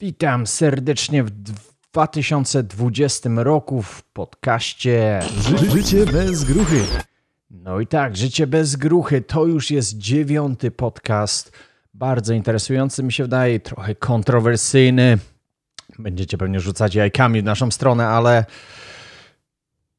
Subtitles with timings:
[0.00, 6.80] Witam serdecznie w 2020 roku w podcaście Ży życie bez gruchy.
[7.50, 11.52] No i tak, Życie bez gruchy to już jest dziewiąty podcast.
[11.94, 15.18] Bardzo interesujący mi się wydaje, trochę kontrowersyjny.
[15.98, 18.44] Będziecie pewnie rzucać jajkami w naszą stronę, ale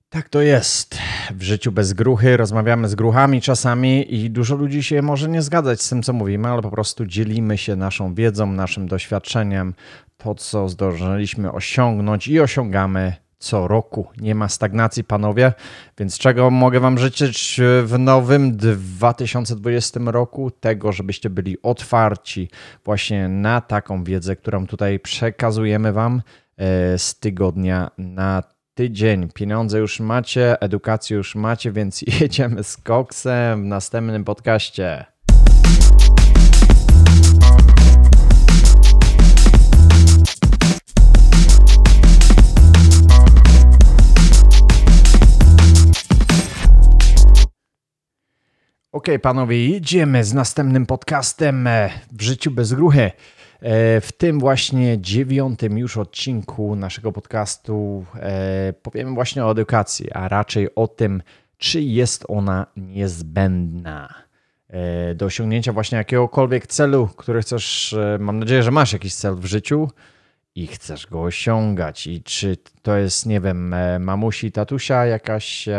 [0.10, 0.98] tak to jest.
[1.32, 5.82] W życiu bez gruchy rozmawiamy z gruchami czasami i dużo ludzi się może nie zgadzać
[5.82, 9.74] z tym, co mówimy, ale po prostu dzielimy się naszą wiedzą, naszym doświadczeniem,
[10.18, 14.08] to, co zdążyliśmy osiągnąć i osiągamy co roku.
[14.18, 15.54] Nie ma stagnacji, panowie,
[15.98, 20.52] więc czego mogę Wam życzyć w nowym 2020 roku?
[20.52, 22.50] Tego, żebyście byli otwarci
[22.86, 26.22] właśnie na taką wiedzę, którą tutaj przekazujemy Wam
[26.58, 28.59] e, z tygodnia na tydzień.
[29.34, 35.06] Pieniądze już macie, edukację już macie, więc jedziemy z koksem w następnym podcaście.
[48.92, 53.12] Ok, panowie, jedziemy z następnym podcastem e, w życiu bez gruchy.
[53.62, 60.28] E, w tym właśnie dziewiątym już odcinku naszego podcastu e, powiemy właśnie o edukacji, a
[60.28, 61.22] raczej o tym,
[61.58, 64.14] czy jest ona niezbędna
[65.16, 67.96] do osiągnięcia właśnie jakiegokolwiek celu, który chcesz.
[68.20, 69.90] Mam nadzieję, że masz jakiś cel w życiu
[70.56, 72.08] i chcesz go osiągać.
[72.08, 75.70] I czy to jest, nie wiem, mamusi, tatusia, jakaś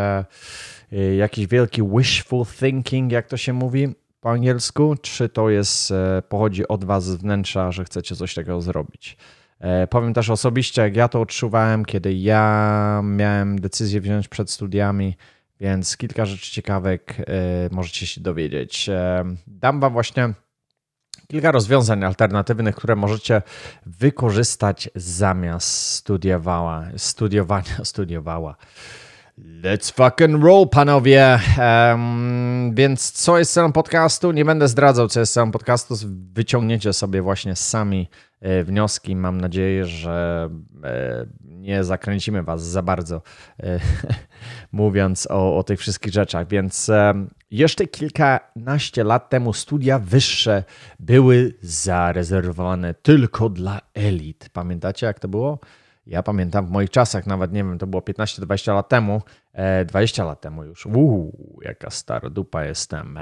[1.16, 6.68] jakiś wielki wishful thinking, jak to się mówi po angielsku, czy to jest, e, pochodzi
[6.68, 9.16] od was z wnętrza, że chcecie coś takiego zrobić.
[9.58, 15.16] E, powiem też osobiście, jak ja to odczuwałem, kiedy ja miałem decyzję wziąć przed studiami,
[15.60, 17.24] więc kilka rzeczy ciekawek e,
[17.70, 18.90] możecie się dowiedzieć.
[19.46, 20.34] Dam wam właśnie
[21.28, 23.42] kilka rozwiązań alternatywnych, które możecie
[23.86, 28.56] wykorzystać zamiast studiowała, studiowania, studiowała.
[29.40, 31.38] Let's fucking roll, panowie.
[31.58, 34.32] Um, więc co jest celem podcastu?
[34.32, 35.94] Nie będę zdradzał, co jest celem podcastu.
[36.32, 38.08] Wyciągniecie sobie właśnie sami
[38.40, 39.16] e, wnioski.
[39.16, 40.48] Mam nadzieję, że
[40.84, 43.22] e, nie zakręcimy was za bardzo,
[43.62, 43.80] e,
[44.72, 46.48] mówiąc o, o, tych wszystkich rzeczach.
[46.48, 46.90] Więc
[47.50, 50.64] jeszcze kilkanaście lat temu studia wyższe
[50.98, 54.48] były zarezerwowane tylko dla elit.
[54.52, 55.58] Pamiętacie, jak to było?
[56.06, 59.22] Ja pamiętam w moich czasach, nawet nie wiem, to było 15-20 lat temu,
[59.86, 60.86] 20 e, lat temu już.
[60.86, 63.18] Uuu, jaka stara dupa jestem.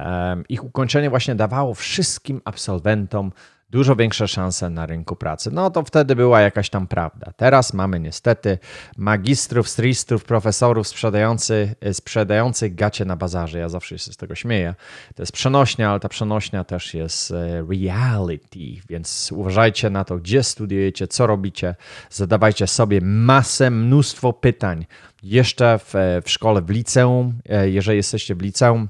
[0.49, 3.33] Ich ukończenie właśnie dawało wszystkim absolwentom
[3.71, 5.51] dużo większe szanse na rynku pracy.
[5.53, 7.33] No to wtedy była jakaś tam prawda.
[7.37, 8.59] Teraz mamy niestety
[8.97, 13.59] magistrów, stristrów, profesorów sprzedający, e, sprzedających gacie na bazarze.
[13.59, 14.75] Ja zawsze się z tego śmieję.
[15.15, 20.43] To jest przenośnia, ale ta przenośnia też jest e, reality, więc uważajcie na to, gdzie
[20.43, 21.75] studiujecie, co robicie.
[22.11, 24.87] Zadawajcie sobie masę, mnóstwo pytań.
[25.23, 28.89] Jeszcze w, e, w szkole, w liceum, jeżeli jesteście w liceum,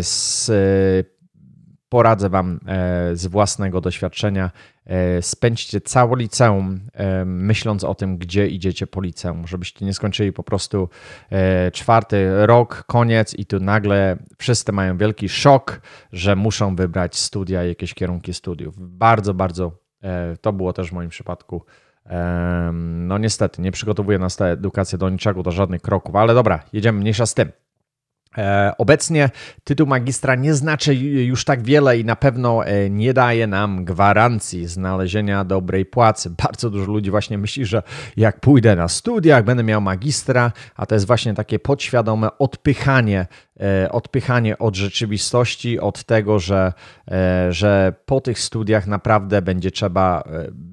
[0.00, 0.50] z
[1.96, 4.50] poradzę Wam e, z własnego doświadczenia.
[4.86, 10.32] E, spędźcie całe liceum e, myśląc o tym, gdzie idziecie po liceum, żebyście nie skończyli
[10.32, 10.88] po prostu
[11.72, 15.80] czwarty rok, koniec i tu nagle wszyscy mają wielki szok,
[16.12, 18.74] że muszą wybrać studia, jakieś kierunki studiów.
[18.78, 19.72] Bardzo, bardzo
[20.40, 21.64] to było też w moim przypadku.
[22.82, 27.00] No niestety, nie przygotowuje nas ta edukacja do niczego, do żadnych kroków, ale dobra, jedziemy
[27.00, 27.52] mniejsza z tym.
[28.38, 29.30] E, obecnie
[29.64, 34.66] tytuł magistra nie znaczy już tak wiele i na pewno e, nie daje nam gwarancji
[34.66, 36.30] znalezienia dobrej płacy.
[36.44, 37.82] Bardzo dużo ludzi właśnie myśli, że
[38.16, 43.26] jak pójdę na studia, jak będę miał magistra, a to jest właśnie takie podświadome odpychanie,
[43.60, 46.72] e, odpychanie od rzeczywistości, od tego, że,
[47.50, 50.24] że po tych studiach naprawdę będzie trzeba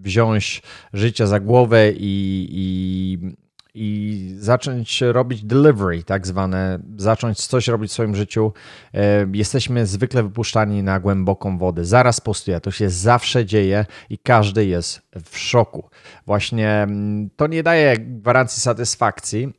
[0.01, 0.61] wziąć
[0.93, 3.42] życie za głowę i, i
[3.73, 8.53] i zacząć robić delivery, tak zwane, zacząć coś robić w swoim życiu,
[8.93, 11.85] e, jesteśmy zwykle wypuszczani na głęboką wodę.
[11.85, 15.89] Zaraz po studiach to się zawsze dzieje i każdy jest w szoku.
[16.25, 19.53] Właśnie mm, to nie daje gwarancji satysfakcji,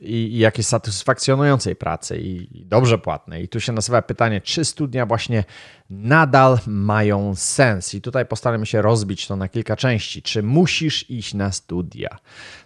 [0.00, 3.44] i, jakiejś satysfakcjonującej pracy i dobrze płatnej.
[3.44, 5.44] I tu się nasuwa pytanie, czy studia właśnie
[5.90, 7.94] nadal mają sens?
[7.94, 10.22] I tutaj postaramy się rozbić to na kilka części.
[10.22, 12.18] Czy musisz iść na studia?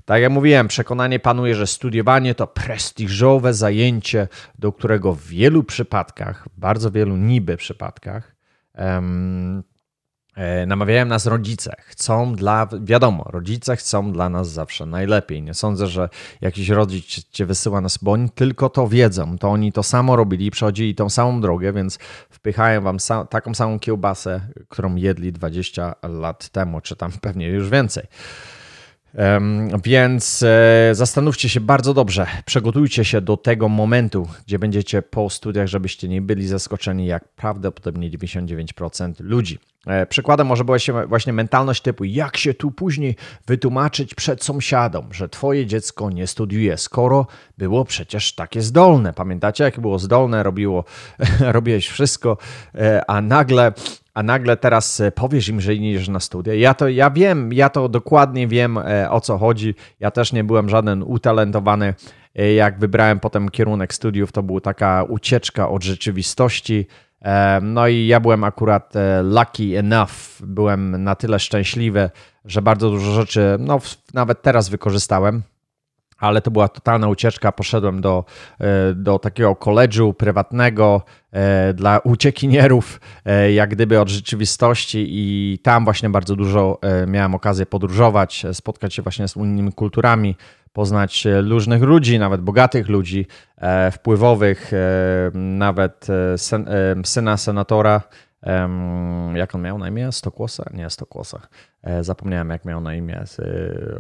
[0.05, 6.49] Tak jak mówiłem, przekonanie panuje, że studiowanie to prestiżowe zajęcie, do którego w wielu przypadkach,
[6.57, 8.37] bardzo wielu niby przypadkach,
[8.75, 9.63] um,
[10.67, 11.77] namawiają nas rodzice.
[11.79, 15.43] Chcą dla, wiadomo, rodzice chcą dla nas zawsze najlepiej.
[15.43, 16.09] Nie sądzę, że
[16.41, 19.39] jakiś rodzic cię wysyła nas, bo oni tylko to wiedzą.
[19.39, 21.99] To oni to samo robili, przechodzili tą samą drogę, więc
[22.31, 22.97] wpychają wam
[23.31, 28.07] taką samą kiełbasę, którą jedli 20 lat temu, czy tam pewnie już więcej.
[29.85, 35.67] Więc e, zastanówcie się bardzo dobrze, przygotujcie się do tego momentu, gdzie będziecie po studiach,
[35.67, 39.59] żebyście nie byli zaskoczeni, jak prawdopodobnie 99% ludzi.
[39.87, 43.17] E, przykładem może była się właśnie mentalność typu, jak się tu później
[43.47, 47.27] wytłumaczyć przed sąsiadom, że twoje dziecko nie studiuje, skoro
[47.59, 49.13] było przecież takie zdolne.
[49.13, 50.85] Pamiętacie, jak było zdolne, robiło,
[51.41, 52.37] robiłeś wszystko,
[52.75, 53.73] e, a nagle
[54.17, 56.55] a nagle teraz e, powiesz im, że idziesz na studia.
[56.55, 58.79] Ja to ja wiem, ja to dokładnie wiem
[59.11, 59.75] o co chodzi.
[60.01, 61.95] Ja też nie byłem żaden utalentowany.
[62.57, 66.87] Jak wybrałem potem kierunek studiów, to była taka ucieczka od rzeczywistości.
[67.63, 72.11] No i ja byłem akurat e, lucky enough, byłem na tyle szczęśliwy,
[72.45, 73.79] że bardzo dużo rzeczy, no
[74.15, 75.43] nawet teraz wykorzystałem,
[76.19, 77.53] ale to była totalna ucieczka.
[77.53, 78.25] Poszedłem do,
[78.61, 81.03] e, do takiego koledżu prywatnego
[81.33, 83.01] e, dla uciekinierów,
[83.55, 89.29] jak gdyby od rzeczywistości, i tam właśnie bardzo dużo miałem okazję podróżować, spotkać się właśnie
[89.29, 90.37] z innymi kulturami,
[90.77, 93.27] poznać różnych ludzi, nawet bogatych ludzi,
[93.57, 94.79] e, wpływowych, e,
[95.35, 98.01] nawet e, syna senatora.
[99.35, 100.13] Jak on miał na imię?
[100.13, 100.65] Stokłosa?
[100.75, 101.41] Nie, Stokłosa.
[102.01, 103.25] Zapomniałem, jak miał na imię.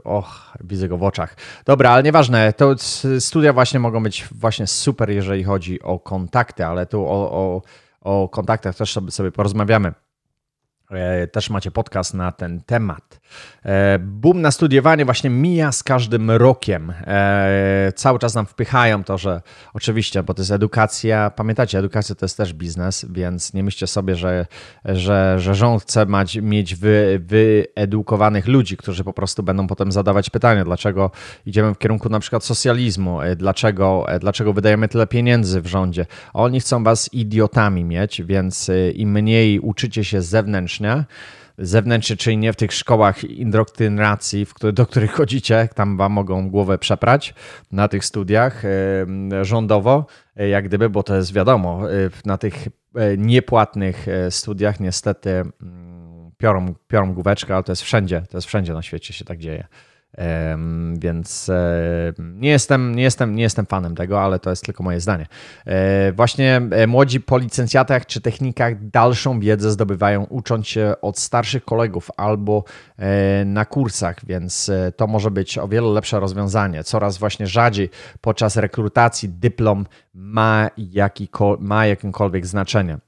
[0.05, 1.37] Och, widzę go w oczach.
[1.65, 2.53] Dobra, ale nieważne.
[2.53, 2.75] To
[3.19, 7.63] studia właśnie mogą być właśnie super, jeżeli chodzi o kontakty, ale tu o, o,
[8.01, 9.93] o kontaktach też sobie porozmawiamy.
[10.91, 13.21] E, też macie podcast na ten temat.
[13.65, 16.93] E, boom na studiowanie właśnie mija z każdym rokiem.
[17.07, 19.43] E, cały czas nam wpychają to, że
[19.75, 21.31] oczywiście, bo to jest edukacja.
[21.31, 24.47] Pamiętacie, edukacja to jest też biznes, więc nie myślcie sobie, że,
[24.85, 30.31] że, że rząd chce mać, mieć wy, wyedukowanych ludzi, którzy po prostu będą potem zadawać
[30.31, 31.11] pytania, dlaczego
[31.47, 36.07] idziemy w kierunku na przykład socjalizmu, dlaczego, dlaczego wydajemy tyle pieniędzy w rządzie.
[36.35, 40.76] Oni chcą was idiotami mieć, więc im mniej uczycie się zewnętrznie,
[41.59, 47.35] zewnętrznie, czyli nie w tych szkołach indoktrynacji, do których chodzicie, tam wam mogą głowę przeprać
[47.73, 48.63] na tych studiach
[49.43, 50.07] rządowo,
[50.37, 51.95] e, jak gdyby, bo to jest wiadomo, e,
[52.25, 58.37] na tych e, niepłatnych studiach niestety mm, piorą, piorą główeczkę, ale to jest wszędzie, to
[58.37, 59.67] jest wszędzie na świecie się tak dzieje.
[60.99, 61.51] Więc
[62.19, 65.27] nie jestem, nie, jestem, nie jestem fanem tego, ale to jest tylko moje zdanie.
[65.67, 71.65] E, właśnie e, młodzi po licencjatach czy technikach dalszą wiedzę zdobywają ucząc się od starszych
[71.65, 72.65] kolegów albo
[72.99, 76.85] e, na kursach, więc to może być o wiele lepsze rozwiązanie.
[76.85, 82.99] Coraz właśnie rzadziej podczas rekrutacji dyplom ma, jakiko, ma jakimkolwiek znaczenie.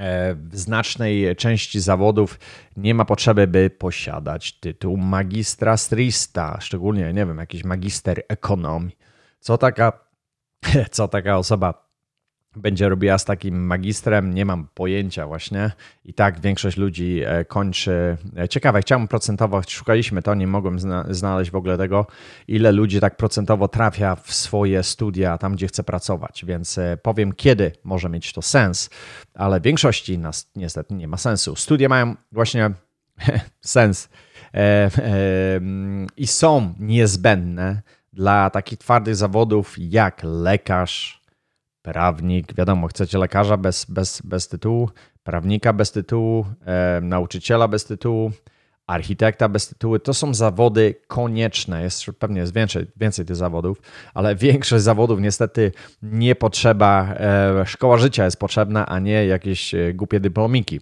[0.00, 2.38] E, w znacznej części zawodów
[2.76, 8.96] nie ma potrzeby, by posiadać tytuł magistra strista, szczególnie, nie wiem, jakiś magister ekonomii.
[9.40, 9.92] Co taka,
[10.90, 11.89] co taka osoba
[12.56, 15.70] będzie robiła z takim magistrem, nie mam pojęcia właśnie.
[16.04, 18.16] I tak większość ludzi e, kończy.
[18.36, 20.78] E, ciekawe, chciałem procentowo, szukaliśmy to, nie mogłem
[21.10, 22.06] znaleźć w ogóle tego,
[22.48, 27.32] ile ludzi tak procentowo trafia w swoje studia tam, gdzie chce pracować, więc e, powiem,
[27.32, 28.90] kiedy może mieć to sens,
[29.34, 31.56] ale w większości nas niestety nie ma sensu.
[31.56, 32.70] Studia mają właśnie
[33.60, 34.08] sens
[36.16, 37.82] i są niezbędne
[38.12, 41.19] dla takich twardych zawodów jak lekarz,
[41.82, 44.90] prawnik, wiadomo, chcecie lekarza bez, bez, bez tytułu,
[45.22, 48.30] prawnika bez tytułu, e, nauczyciela bez tytułu,
[48.86, 49.98] architekta bez tytułu.
[49.98, 51.82] To są zawody konieczne.
[51.82, 53.80] Jest, pewnie jest więcej, więcej tych zawodów,
[54.14, 59.94] ale większość zawodów niestety nie potrzeba, e, szkoła życia jest potrzebna, a nie jakieś e,
[59.94, 60.80] głupie dyplomiki.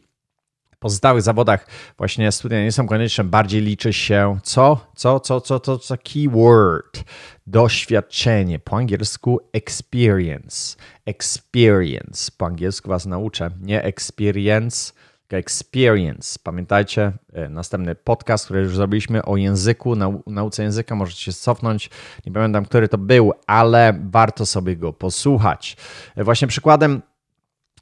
[0.79, 1.67] Pozostałych zawodach
[1.99, 4.81] właśnie studia nie są konieczne, bardziej liczy się co?
[4.97, 7.05] Co, co, co, co, co keyword?
[7.47, 10.77] Doświadczenie, po angielsku experience.
[11.07, 14.93] Experience, po angielsku was nauczę, nie experience,
[15.37, 16.39] experience.
[16.43, 21.91] Pamiętajcie, e, następny podcast, który już zrobiliśmy o języku, nau nauce języka, możecie się cofnąć,
[22.27, 25.77] nie pamiętam, który to był, ale warto sobie go posłuchać.
[26.17, 27.03] E, właśnie przykładem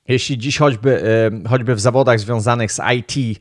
[0.09, 1.03] jeśli dziś choćby,
[1.49, 3.41] choćby w zawodach związanych z IT,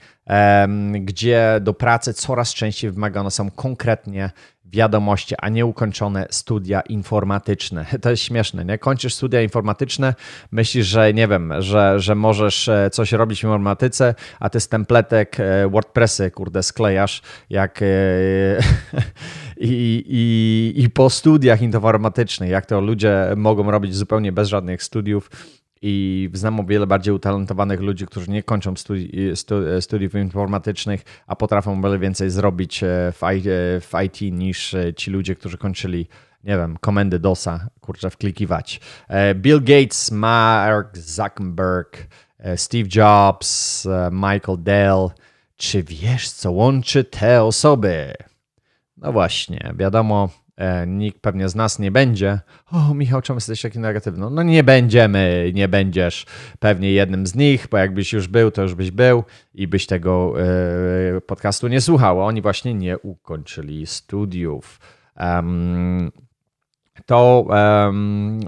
[1.01, 4.29] gdzie do pracy coraz częściej wymagane są konkretnie
[4.75, 7.85] wiadomości, a nie ukończone studia informatyczne.
[8.01, 8.77] To jest śmieszne, nie?
[8.77, 10.13] Kończysz studia informatyczne,
[10.51, 14.67] myślisz, że nie wiem, że, że możesz e, coś robić w informatyce, a ty z
[14.67, 17.85] templetek e, WordPressy, kurde, sklejasz, jak e,
[19.57, 25.29] i, i, i po studiach informatycznych, jak to ludzie mogą robić zupełnie bez żadnych studiów,
[25.81, 29.11] i znam o wiele bardziej utalentowanych ludzi, którzy nie kończą studi
[29.79, 32.81] studiów informatycznych, a potrafią o wiele więcej zrobić
[33.81, 36.07] w IT niż ci ludzie, którzy kończyli
[36.43, 38.79] nie wiem, komendy DOSa, kurczę, wklikiwać.
[39.35, 42.07] Bill Gates, Mark Zuckerberg,
[42.55, 45.09] Steve Jobs, Michael Dell.
[45.57, 48.13] Czy wiesz, co łączy te osoby?
[48.97, 50.44] No właśnie, wiadomo, e,
[50.87, 52.39] nikt pewnie z nas nie będzie.
[52.71, 54.29] O, Michał, czemu jesteś taki negatywny?
[54.29, 56.25] No nie będziemy, nie będziesz
[56.59, 60.33] pewnie jednym z nich, bo jakbyś już był, to już byś był i byś tego
[61.17, 62.21] e, podcastu nie słuchał.
[62.21, 64.79] Oni właśnie nie ukończyli studiów.
[67.05, 68.39] To um,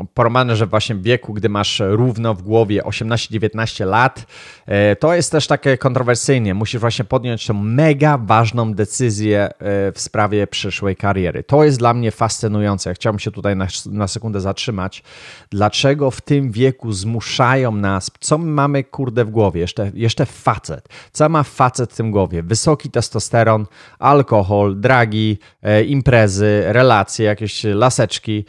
[0.55, 4.25] że właśnie w wieku, gdy masz równo w głowie 18-19 lat,
[4.65, 6.53] e, to jest też takie kontrowersyjnie.
[6.53, 9.51] Musisz właśnie podjąć tę mega ważną decyzję e,
[9.91, 11.43] w sprawie przyszłej kariery.
[11.43, 12.93] To jest dla mnie fascynujące.
[12.93, 15.03] Chciałbym się tutaj na, na sekundę zatrzymać.
[15.49, 19.61] Dlaczego w tym wieku zmuszają nas, co my mamy kurde w głowie?
[19.61, 20.89] Jeszcze, jeszcze facet.
[21.11, 22.43] Co ma facet w tym głowie?
[22.43, 23.65] Wysoki testosteron,
[23.99, 28.46] alkohol, dragi, e, imprezy, relacje, jakieś laseczki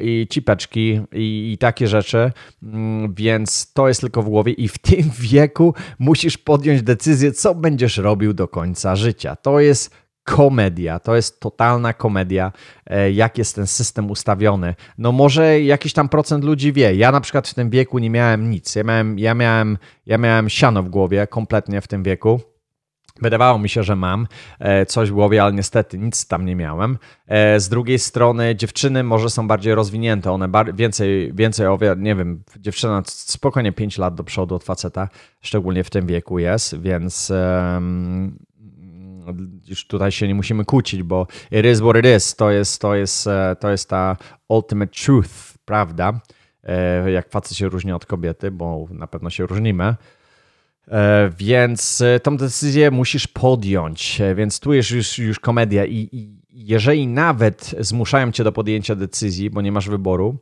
[0.00, 2.32] i cipeczki i, i, takie rzeczy,
[2.62, 7.54] mm, więc to jest tylko w głowie i w tym wieku musisz podjąć decyzję, co
[7.54, 9.36] będziesz robił do końca życia.
[9.36, 9.94] To jest
[10.24, 12.52] komedia, to jest totalna komedia,
[12.86, 14.74] e, jak jest ten system ustawiony.
[14.98, 16.94] No może jakiś tam procent ludzi wie.
[16.94, 18.74] Ja na przykład w tym wieku nie miałem nic.
[18.74, 22.40] Ja miałem, ja miałem, ja miałem siano w głowie kompletnie w tym wieku.
[23.22, 24.26] Wydawało mi się, że mam
[24.58, 26.98] e, coś w głowie, ale niestety nic tam nie miałem.
[27.26, 33.02] E, z drugiej strony dziewczyny może są bardziej rozwinięte, one więcej, więcej nie wiem, dziewczyna
[33.06, 35.08] spokojnie 5 lat do przodu od faceta,
[35.40, 38.38] szczególnie w tym wieku jest, więc um,
[39.68, 42.94] już tutaj się nie musimy kłócić, bo it is what it is, to jest, to
[42.94, 44.16] jest, e, to jest ta
[44.48, 45.30] ultimate truth,
[45.64, 46.20] prawda?
[47.06, 49.94] Jak facet się różni od kobiety, bo na pewno się różnimy.
[50.90, 56.08] E, więc e, tą decyzję musisz podjąć, e, więc tu jest już, już komedia i,
[56.12, 60.38] i jeżeli nawet zmuszają cię do podjęcia decyzji, bo nie masz wyboru,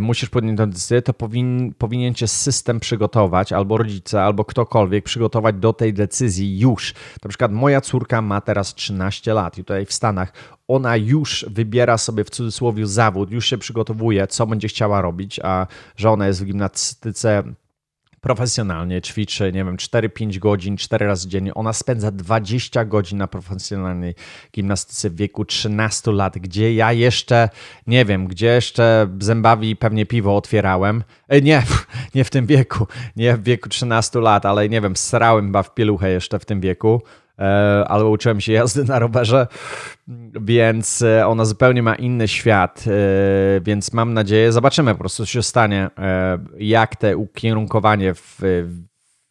[0.00, 5.56] musisz podjąć tę decyzję, to powin, powinien cię system przygotować, albo rodzice, albo ktokolwiek przygotować
[5.56, 6.94] do tej decyzji już.
[7.24, 10.32] Na przykład moja córka ma teraz 13 lat i tutaj w Stanach
[10.68, 15.66] ona już wybiera sobie w cudzysłowie zawód, już się przygotowuje, co będzie chciała robić, a
[15.96, 17.42] że ona jest w gimnastyce
[18.20, 21.54] profesjonalnie ćwiczy, nie wiem, 4-5 godzin, 4 razy dziennie.
[21.54, 24.14] Ona spędza 20 godzin na profesjonalnej
[24.52, 27.48] gimnastyce w wieku 13 lat, gdzie ja jeszcze,
[27.86, 31.04] nie wiem, gdzie jeszcze zębawi pewnie piwo otwierałem.
[31.28, 31.62] E, nie,
[32.14, 32.86] nie w tym wieku,
[33.16, 36.60] nie w wieku 13 lat, ale nie wiem, srałem chyba w pieluchę jeszcze w tym
[36.60, 37.02] wieku.
[37.40, 39.46] E, albo uczyłem się jazdy na rowerze,
[40.40, 45.32] więc e, ona zupełnie ma inny świat, e, więc mam nadzieję, zobaczymy po prostu, co
[45.32, 45.90] się stanie,
[46.58, 48.38] jak te ukierunkowanie w,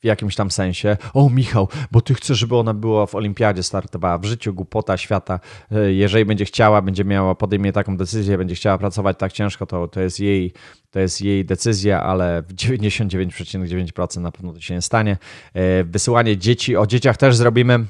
[0.01, 0.97] w jakimś tam sensie.
[1.13, 5.39] O, Michał, bo ty chcesz, żeby ona była w olimpiadzie, startowała w życiu, głupota świata.
[5.87, 10.01] Jeżeli będzie chciała, będzie miała, podejmie taką decyzję, będzie chciała pracować tak ciężko, to, to,
[10.01, 10.53] jest, jej,
[10.89, 15.17] to jest jej decyzja, ale w 99,9% na pewno to się nie stanie.
[15.85, 17.85] Wysyłanie dzieci, o dzieciach też zrobimy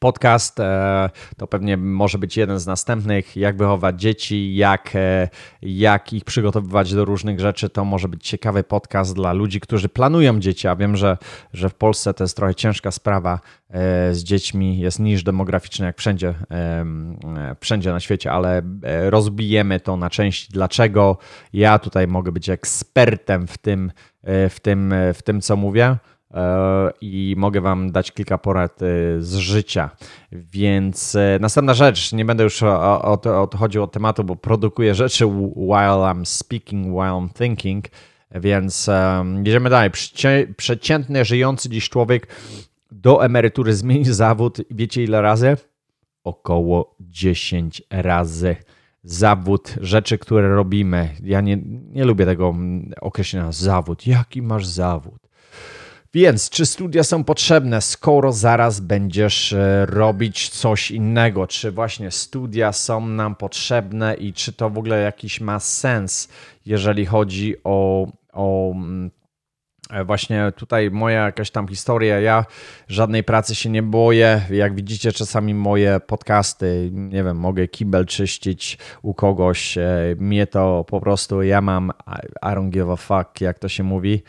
[0.00, 0.60] podcast.
[0.60, 3.36] E, to pewnie może być jeden z następnych.
[3.36, 5.28] Jak wychować dzieci, jak, e,
[5.62, 7.70] jak ich przygotowywać do różnych rzeczy.
[7.70, 10.68] To może być ciekawy podcast dla ludzi, którzy planują dzieci.
[10.68, 11.18] A wiem, że,
[11.52, 13.40] że w Polsce to jest trochę ciężka sprawa
[13.70, 14.78] e, z dziećmi.
[14.78, 16.34] Jest niż demograficzny jak wszędzie,
[17.60, 18.62] wszędzie na świecie, ale
[19.08, 20.52] rozbijemy to na części.
[20.52, 21.18] Dlaczego
[21.52, 23.92] ja tutaj mogę być ekspertem w tym,
[24.50, 25.96] w tym, w tym co mówię.
[26.34, 28.86] E, i mogę Wam dać kilka porad e,
[29.18, 29.90] z życia.
[30.32, 32.62] Więc e, następna rzecz, nie będę już
[33.22, 37.84] odchodził od tematu, bo produkuję rzeczy while I'm speaking, while I'm thinking,
[38.34, 38.90] więc
[39.36, 39.90] jedziemy dalej.
[40.56, 42.28] Przeciętny, żyjący dziś człowiek
[42.92, 44.58] do emerytury zmieni zawód.
[44.70, 45.56] Wiecie ile razy?
[46.24, 48.56] Około 10 razy
[49.02, 51.08] zawód, rzeczy, które robimy.
[51.22, 52.54] Ja nie, nie lubię tego
[53.00, 54.06] określenia zawód.
[54.06, 55.19] Jaki masz zawód?
[56.14, 61.46] Więc czy studia są potrzebne, skoro zaraz będziesz e, robić coś innego?
[61.46, 66.28] Czy właśnie studia są nam potrzebne i czy to w ogóle jakiś ma sens,
[66.66, 69.10] jeżeli chodzi o, o mm,
[70.04, 72.44] właśnie tutaj moja jakaś tam historia, ja
[72.88, 74.40] żadnej pracy się nie boję.
[74.50, 79.78] Jak widzicie czasami moje podcasty, nie wiem, mogę kibel czyścić u kogoś.
[79.78, 81.92] E, mnie to po prostu, ja mam
[82.42, 84.22] I don't give a fuck, jak to się mówi.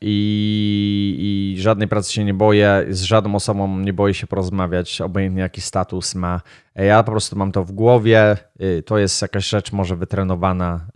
[0.00, 5.42] I, i żadnej pracy się nie boję, z żadną osobą nie boję się porozmawiać, obojętnie
[5.42, 6.40] jaki status ma.
[6.76, 8.36] E, ja po prostu mam to w głowie,
[8.86, 10.86] to jest jakaś rzecz może wytrenowana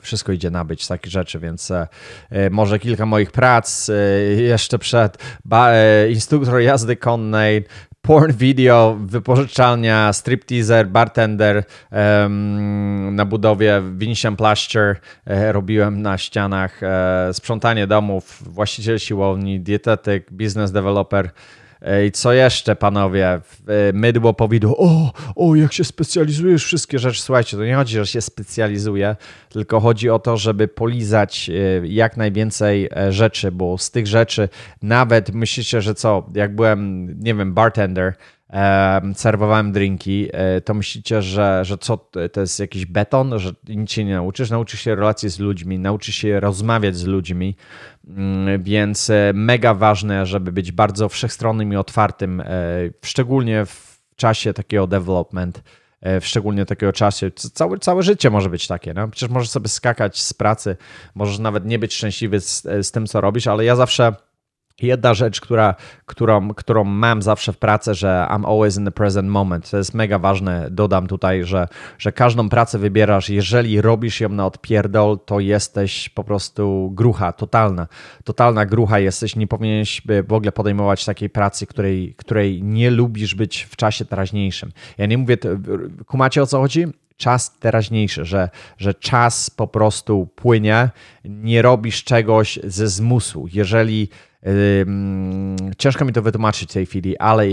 [0.00, 1.88] wszystko idzie nabyć z takich rzeczy, więc e,
[2.30, 3.94] e, może kilka moich prac e,
[4.42, 5.18] jeszcze przed
[6.10, 7.64] instruktor jazdy konnej,
[8.02, 11.64] porn video, wypożyczalnia, stripteaser, bartender
[13.10, 16.80] na budowie, Vincian Plaster robiłem na ścianach,
[17.32, 21.30] sprzątanie domów, właściciel siłowni, dietetyk, business developer,
[22.06, 23.40] i co jeszcze, panowie?
[23.92, 24.76] Mydło powidło.
[24.78, 27.22] O, o, jak się specjalizujesz, wszystkie rzeczy.
[27.22, 29.16] Słuchajcie, to nie chodzi, że się specjalizuje,
[29.48, 34.48] tylko chodzi o to, żeby polizać e, jak najwięcej e, rzeczy, bo z tych rzeczy
[34.82, 38.14] nawet myślicie, że co, jak byłem, nie wiem, bartender,
[39.14, 41.96] serwowałem drinki, e, to myślicie, że, że co,
[42.32, 46.14] to jest jakiś beton, że nic się nie nauczysz, nauczysz się relacji z ludźmi, nauczysz
[46.14, 47.56] się rozmawiać z ludźmi,
[48.08, 52.46] mm, więc e, mega ważne, żeby być bardzo wszechstronnym i otwartym, e,
[53.04, 55.62] szczególnie w czasie takiego development,
[56.20, 57.30] w szczególnie takiego czasie.
[57.30, 58.94] Całe, całe życie może być takie.
[58.94, 59.08] No?
[59.08, 60.76] Przecież możesz sobie skakać z pracy,
[61.14, 64.12] możesz nawet nie być szczęśliwy z, z tym, co robisz, ale ja zawsze
[64.82, 65.74] Jedna rzecz, która,
[66.06, 69.70] którą, którą mam zawsze w pracy, że I'm always in the present moment.
[69.70, 70.68] To jest mega ważne.
[70.70, 71.68] Dodam tutaj, że,
[71.98, 73.28] że każdą pracę wybierasz.
[73.28, 77.86] Jeżeli robisz ją na odpierdol, to jesteś po prostu grucha, totalna.
[78.24, 79.36] Totalna grucha jesteś.
[79.36, 84.72] Nie powinieneś w ogóle podejmować takiej pracy, której, której nie lubisz być w czasie teraźniejszym.
[84.98, 85.36] Ja nie mówię,
[86.06, 86.86] kumacie o co chodzi?
[87.20, 90.90] czas teraźniejszy, że, że czas po prostu płynie,
[91.24, 93.46] nie robisz czegoś ze zmusu.
[93.52, 94.08] Jeżeli
[95.78, 97.46] Ciężko mi to wytłumaczyć w tej chwili, ale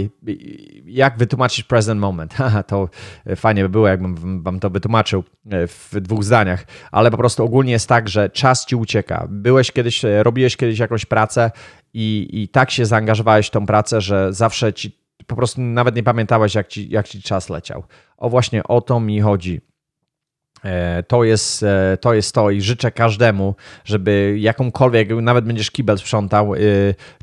[0.86, 2.36] jak wytłumaczyć present moment?
[2.68, 2.90] to
[3.36, 7.72] fajnie by było, jakbym wam to wytłumaczył e, w dwóch zdaniach, ale po prostu ogólnie
[7.72, 9.28] jest tak, że czas ci ucieka.
[9.30, 11.52] Byłeś kiedyś, e, robiłeś kiedyś jakąś pracę
[11.94, 16.04] i, i tak się zaangażowałeś w tą pracę, że zawsze ci po prostu nawet nie
[16.04, 17.84] pamiętałeś, jak ci, jak ci czas leciał.
[18.18, 19.62] O właśnie o to mi chodzi.
[20.64, 25.98] E, to jest, e, to jest to i życzę każdemu, żeby jakąkolwiek, nawet będziesz kibel
[25.98, 26.60] sprzątał, e,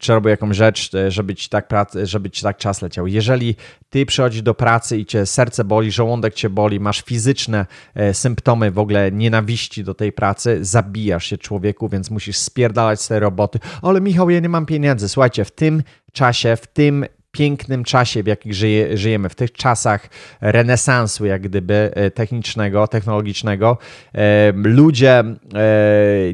[0.01, 3.07] czy robił jakąś rzecz, żeby ci, tak prac, żeby ci tak czas leciał.
[3.07, 3.57] Jeżeli
[3.91, 7.67] ty przychodzisz do pracy i cię serce boli, żołądek cię boli, masz fizyczne
[8.13, 13.21] symptomy w ogóle nienawiści do tej pracy, zabijasz się człowieku, więc musisz spierdalać z tej
[13.21, 13.59] roboty.
[13.83, 15.09] Ale Michał, ja nie mam pieniędzy.
[15.09, 20.09] Słuchajcie, w tym czasie, w tym pięknym czasie, w jakich żyje, żyjemy, w tych czasach
[20.41, 23.79] renesansu, jak gdyby e, technicznego, technologicznego,
[24.15, 25.35] e, ludzie e,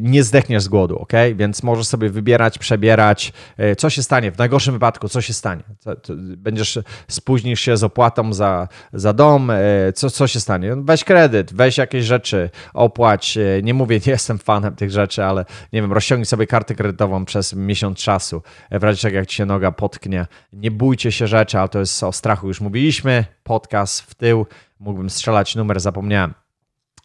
[0.00, 1.12] nie zdechniesz z głodu, ok?
[1.34, 3.32] Więc możesz sobie wybierać, przebierać.
[3.78, 4.32] Co się stanie?
[4.32, 5.62] W najgorszym wypadku, co się stanie?
[6.36, 9.52] Będziesz, spóźnisz się z opłatą za, za dom,
[9.94, 10.76] co, co się stanie?
[10.76, 13.38] Weź kredyt, weź jakieś rzeczy, opłać.
[13.62, 17.52] Nie mówię, nie jestem fanem tych rzeczy, ale nie wiem, rozciągnij sobie kartę kredytową przez
[17.54, 20.26] miesiąc czasu, w razie jak ci się noga potknie.
[20.52, 23.24] Nie bój bójcie się rzeczy, ale to jest o strachu już mówiliśmy.
[23.42, 24.46] Podcast w tył,
[24.80, 26.34] mógłbym strzelać numer, zapomniałem.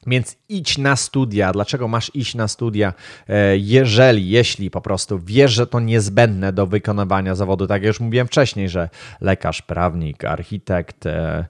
[0.07, 1.51] Więc idź na studia.
[1.51, 2.93] Dlaczego masz iść na studia,
[3.29, 7.67] e, jeżeli, jeśli po prostu wiesz, że to niezbędne do wykonywania zawodu?
[7.67, 8.89] Tak jak już mówiłem wcześniej, że
[9.21, 11.45] lekarz, prawnik, architekt e,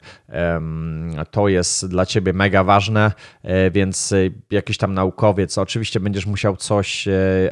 [1.31, 3.11] to jest dla ciebie mega ważne,
[3.43, 4.13] e, więc
[4.51, 7.07] jakiś tam naukowiec, oczywiście będziesz musiał coś,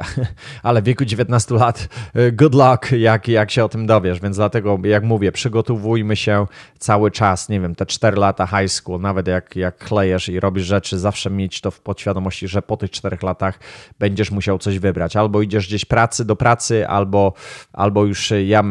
[0.64, 1.88] ale w wieku 19 lat,
[2.32, 4.20] good luck, jak, jak się o tym dowiesz.
[4.20, 6.48] Więc dlatego, jak mówię, przygotowujmy się
[6.80, 7.50] cały czas.
[7.50, 11.00] Nie wiem, te 4 lata high school, nawet jak, jak klejesz i robisz rzeczy, czy
[11.00, 13.60] zawsze mieć to w podświadomości, że po tych czterech latach
[14.00, 15.16] będziesz musiał coś wybrać.
[15.16, 17.34] Albo idziesz gdzieś pracy do pracy, albo,
[17.74, 18.64] albo już ja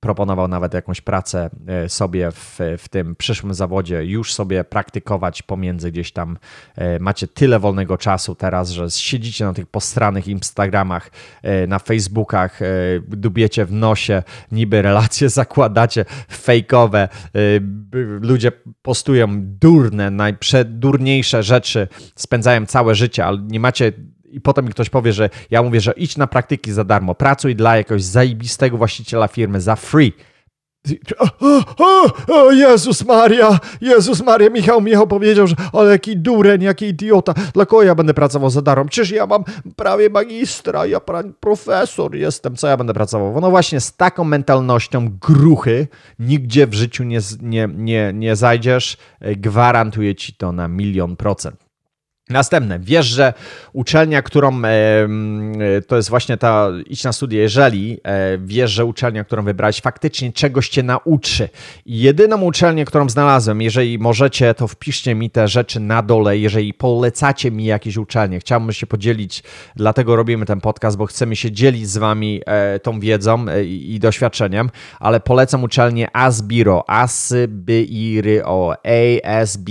[0.00, 5.92] proponował nawet jakąś pracę e, sobie w, w tym przyszłym zawodzie, już sobie praktykować pomiędzy
[5.92, 6.38] gdzieś tam.
[6.76, 11.10] E, macie tyle wolnego czasu teraz, że siedzicie na tych postranych Instagramach,
[11.42, 12.60] e, na Facebookach,
[13.08, 17.08] dubiecie w nosie, niby relacje zakładacie fejkowe,
[18.20, 23.92] ludzie postują durne, najprzedurniejsze rzeczy, spędzają całe życie, ale nie macie
[24.30, 27.56] i potem mi ktoś powie, że ja mówię, że idź na praktyki za darmo, pracuj
[27.56, 30.12] dla jakiegoś zajebistego właściciela firmy za free.
[31.18, 31.28] O,
[31.78, 37.34] o, o, Jezus Maria, Jezus Maria, Michał, Michał powiedział, że ale jaki dureń, jaki idiota,
[37.54, 38.84] dla kogo ja będę pracował za darmo?
[38.84, 39.44] Przecież ja mam
[39.76, 41.00] prawie magistra, ja
[41.40, 43.40] profesor jestem, co ja będę pracował?
[43.40, 45.88] No właśnie z taką mentalnością gruchy
[46.18, 51.67] nigdzie w życiu nie, nie, nie, nie zajdziesz, gwarantuję ci to na milion procent.
[52.30, 52.78] Następne.
[52.78, 53.34] Wiesz, że
[53.72, 55.08] uczelnia, którą e,
[55.86, 60.32] to jest właśnie ta idź na studia, jeżeli e, wiesz, że uczelnia, którą wybrałeś, faktycznie
[60.32, 61.48] czegoś cię nauczy.
[61.86, 67.50] Jedyną uczelnię, którą znalazłem, jeżeli możecie, to wpiszcie mi te rzeczy na dole, jeżeli polecacie
[67.50, 68.40] mi jakieś uczelnie.
[68.40, 69.42] Chciałbym się podzielić,
[69.76, 74.70] dlatego robimy ten podcast, bo chcemy się dzielić z wami e, tą wiedzą i doświadczeniem,
[75.00, 79.68] ale polecam uczelnię Asbiro, Asbiro, A-S-B-I-R-O.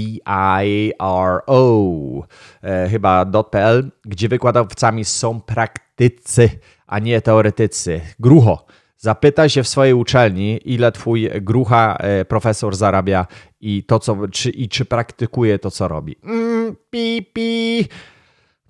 [2.63, 6.49] E, chyba .pl, gdzie wykładowcami są praktycy,
[6.87, 8.01] a nie teoretycy.
[8.19, 8.65] Grucho.
[8.97, 13.27] Zapytaj się w swojej uczelni, ile twój grucha e, profesor zarabia
[13.61, 16.15] i, to, co, czy, i czy praktykuje to, co robi.
[16.23, 17.87] Mm, pi, pi.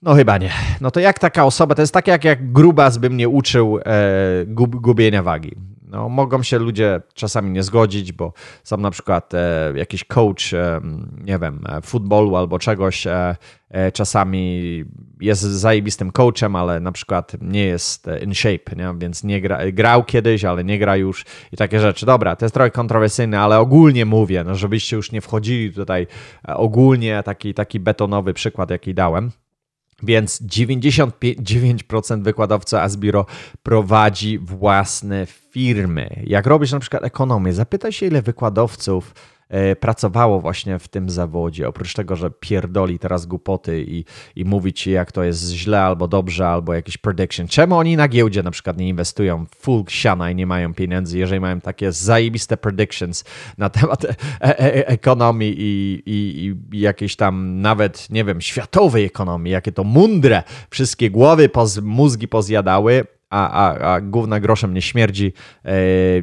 [0.01, 0.51] No chyba nie.
[0.81, 3.83] No to jak taka osoba, to jest tak jak, jak grubas by mnie uczył e,
[4.45, 5.55] gub, gubienia wagi.
[5.87, 10.81] No, mogą się ludzie czasami nie zgodzić, bo są na przykład e, jakiś coach, e,
[11.23, 13.35] nie wiem, e, futbolu albo czegoś, e,
[13.69, 14.83] e, czasami
[15.21, 18.93] jest zajebistym coachem, ale na przykład nie jest in shape, nie?
[18.97, 22.05] więc nie gra, grał kiedyś, ale nie gra już i takie rzeczy.
[22.05, 26.07] Dobra, to jest trochę kontrowersyjne, ale ogólnie mówię, no, żebyście już nie wchodzili tutaj
[26.47, 29.31] e, ogólnie, taki, taki betonowy przykład, jaki dałem.
[30.03, 33.25] Więc 99% wykładowca Asbiro
[33.63, 36.23] prowadzi własne firmy.
[36.27, 39.13] Jak robisz na przykład ekonomię, zapytaj się, ile wykładowców
[39.79, 41.67] pracowało właśnie w tym zawodzie.
[41.67, 44.05] Oprócz tego, że pierdoli teraz głupoty i,
[44.35, 47.47] i mówi ci, jak to jest źle albo dobrze, albo jakiś prediction.
[47.47, 51.39] Czemu oni na giełdzie na przykład nie inwestują full siana i nie mają pieniędzy, jeżeli
[51.41, 53.23] mają takie zajebiste predictions
[53.57, 59.53] na temat e e ekonomii i, i, i jakiejś tam nawet, nie wiem, światowej ekonomii,
[59.53, 65.33] jakie to mądre wszystkie głowy, poz, mózgi pozjadały, a, a, a główna groszem nie śmierdzi.
[65.63, 65.73] E,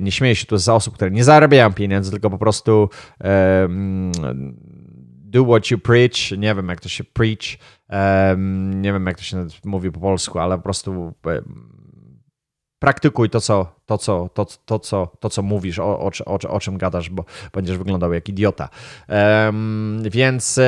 [0.01, 2.88] nie śmieję się tu z osób, które nie zarabiają pieniędzy, tylko po prostu
[5.35, 6.31] do what you preach.
[6.38, 7.59] Nie wiem, jak to się preach.
[8.75, 11.14] Nie wiem, jak to się mówi po polsku, ale po prostu
[12.85, 16.61] praktykuj to, co, to, co, to, to, co, to, co mówisz, o, o, o, o
[16.61, 18.68] czym gadasz, bo będziesz wyglądał jak idiota.
[19.09, 20.61] Um, więc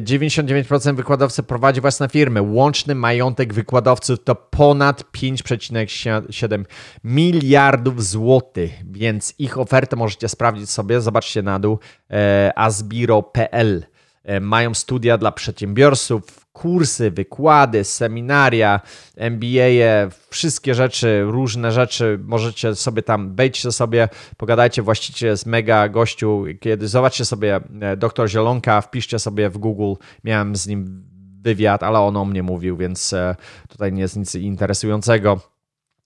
[0.00, 2.42] 99% e, wykładowcy prowadzi własne firmy.
[2.42, 6.64] Łączny majątek wykładowców to ponad 5,7
[7.04, 11.00] miliardów złotych, więc ich ofertę możecie sprawdzić sobie.
[11.00, 11.78] Zobaczcie na dół
[12.10, 13.86] e, asbiro.pl.
[14.24, 18.80] E, mają studia dla przedsiębiorców, kursy, wykłady, seminaria,
[19.16, 22.18] MBA, wszystkie rzeczy, różne rzeczy.
[22.24, 26.44] Możecie sobie tam, wejdźcie sobie, pogadajcie, właściciel jest mega gościu.
[26.60, 29.92] Kiedy zobaczcie sobie e, doktor Zielonka, wpiszcie sobie w Google,
[30.24, 31.04] miałem z nim
[31.42, 33.36] wywiad, ale on o mnie mówił, więc e,
[33.68, 35.40] tutaj nie jest nic interesującego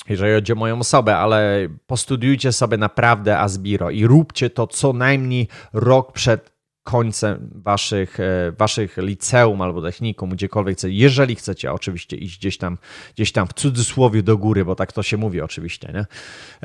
[0.09, 5.49] jeżeli chodzi o moją osobę, ale postudiujcie sobie naprawdę Asbiro i róbcie to co najmniej
[5.73, 6.60] rok przed
[6.90, 12.79] końcem waszych, e, waszych liceum albo technikum, gdziekolwiek jeżeli chcecie oczywiście iść gdzieś tam,
[13.14, 16.07] gdzieś tam w cudzysłowie do góry, bo tak to się mówi oczywiście, nie?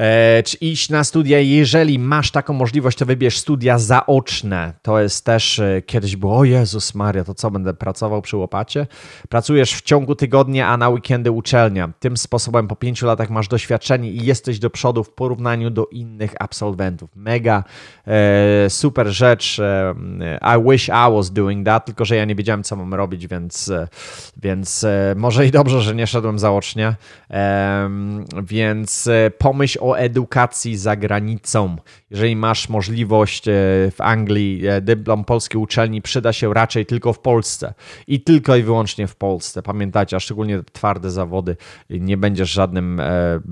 [0.04, 4.74] E, czy iść na studia, jeżeli masz taką możliwość, to wybierz studia zaoczne.
[4.82, 8.88] To jest też, e, kiedyś było, o Jezus Maria, to co, będę pracował przy łopacie?
[9.30, 11.90] Pracujesz w ciągu tygodnia, a na weekendy uczelnia.
[12.00, 16.34] Tym sposobem po pięciu latach masz doświadczenie i jesteś do przodu w porównaniu do innych
[16.40, 17.10] absolwentów.
[17.16, 17.64] Mega
[18.08, 22.64] e, super rzecz, e, i wish I was doing that, tylko że ja nie wiedziałem,
[22.64, 23.72] co mam robić, więc,
[24.38, 26.96] więc e, może i dobrze, że nie szedłem zaocznie.
[28.44, 31.76] Więc e, pomyśl o edukacji za granicą.
[32.12, 33.52] Jeżeli masz możliwość e,
[33.92, 37.74] w Anglii, dyplom polskiej uczelni przyda się raczej tylko w Polsce
[38.08, 39.64] i tylko i wyłącznie w Polsce.
[39.64, 41.58] Pamiętajcie, a szczególnie twarde zawody,
[41.90, 43.02] nie będziesz żadnym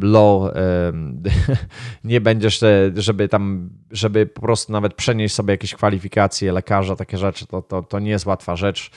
[0.01, 0.51] law,
[2.03, 2.63] nie będziesz,
[2.95, 7.83] żeby tam, żeby po prostu nawet przenieść sobie jakieś kwalifikacje lekarza, takie rzeczy, to, to,
[7.83, 8.91] to nie jest łatwa rzecz.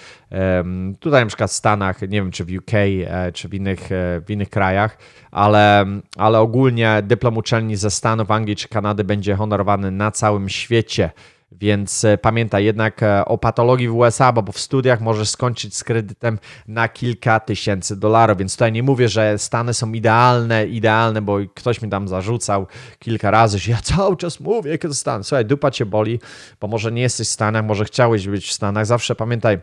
[1.01, 4.21] Tutaj na przykład w Stanach, nie wiem czy w UK, e, czy w innych, e,
[4.21, 4.99] w innych krajach,
[5.31, 11.11] ale, ale ogólnie dyplom uczelni ze Stanów, Anglii czy Kanady będzie honorowany na całym świecie.
[11.53, 15.85] Więc e, pamiętaj jednak e, o patologii w USA, bo w studiach możesz skończyć z
[15.85, 18.39] kredytem na kilka tysięcy dolarów.
[18.39, 22.67] Więc tutaj nie mówię, że Stany są idealne, idealne, bo ktoś mi tam zarzucał
[22.99, 25.25] kilka razy, że ja cały czas mówię, jakie to Stany.
[25.25, 26.21] Słuchaj, dupa cię boli,
[26.61, 28.87] bo może nie jesteś w Stanach, może chciałeś być w Stanach.
[28.87, 29.59] Zawsze pamiętaj,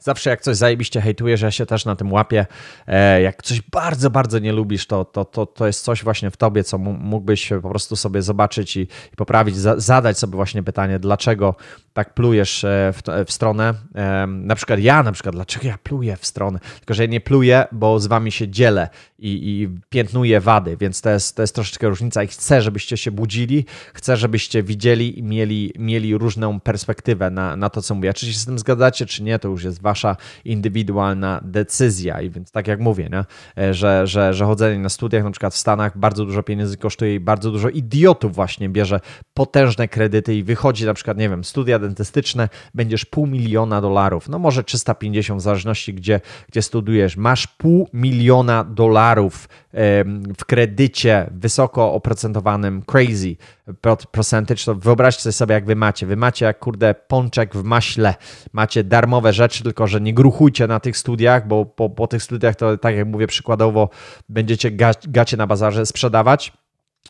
[0.00, 2.46] Zawsze jak coś zajebiście hejtujesz, ja się też na tym łapię.
[2.86, 6.36] E, jak coś bardzo, bardzo nie lubisz, to, to, to, to jest coś właśnie w
[6.36, 8.80] tobie, co mógłbyś po prostu sobie zobaczyć i,
[9.12, 11.54] i poprawić, zadać sobie właśnie pytanie, dlaczego
[11.92, 13.74] tak plujesz e, w, w stronę.
[13.94, 16.58] E, na przykład ja, na przykład, dlaczego ja pluję w stronę?
[16.78, 21.00] Tylko, że ja nie pluję, bo z wami się dzielę i, i piętnuję wady, więc
[21.00, 25.22] to jest, to jest troszeczkę różnica i chcę, żebyście się budzili, chcę, żebyście widzieli i
[25.22, 28.14] mieli, mieli różną perspektywę na, na to, co mówię.
[28.14, 32.20] Czy się z tym zgadzacie, czy nie, to już jest wasza indywidualna decyzja.
[32.20, 33.24] I więc tak jak mówię, nie?
[33.74, 37.20] Że, że, że chodzenie na studiach, na przykład w Stanach, bardzo dużo pieniędzy kosztuje i
[37.20, 39.00] bardzo dużo idiotów właśnie bierze
[39.34, 44.38] potężne kredyty i wychodzi na przykład, nie wiem, studia dentystyczne, będziesz pół miliona dolarów, no
[44.38, 47.16] może 350 w zależności gdzie, gdzie studiujesz.
[47.16, 49.48] Masz pół miliona dolarów dolarów
[50.38, 53.36] w kredycie wysoko oprocentowanym, crazy
[54.10, 56.06] percentage, to wyobraźcie sobie, jak wy macie.
[56.06, 58.14] Wy macie jak, kurde, pączek w maśle.
[58.52, 62.56] Macie darmowe rzeczy, tylko że nie gruchujcie na tych studiach, bo po, po tych studiach
[62.56, 63.88] to, tak jak mówię przykładowo,
[64.28, 64.70] będziecie
[65.08, 66.52] gacie na bazarze sprzedawać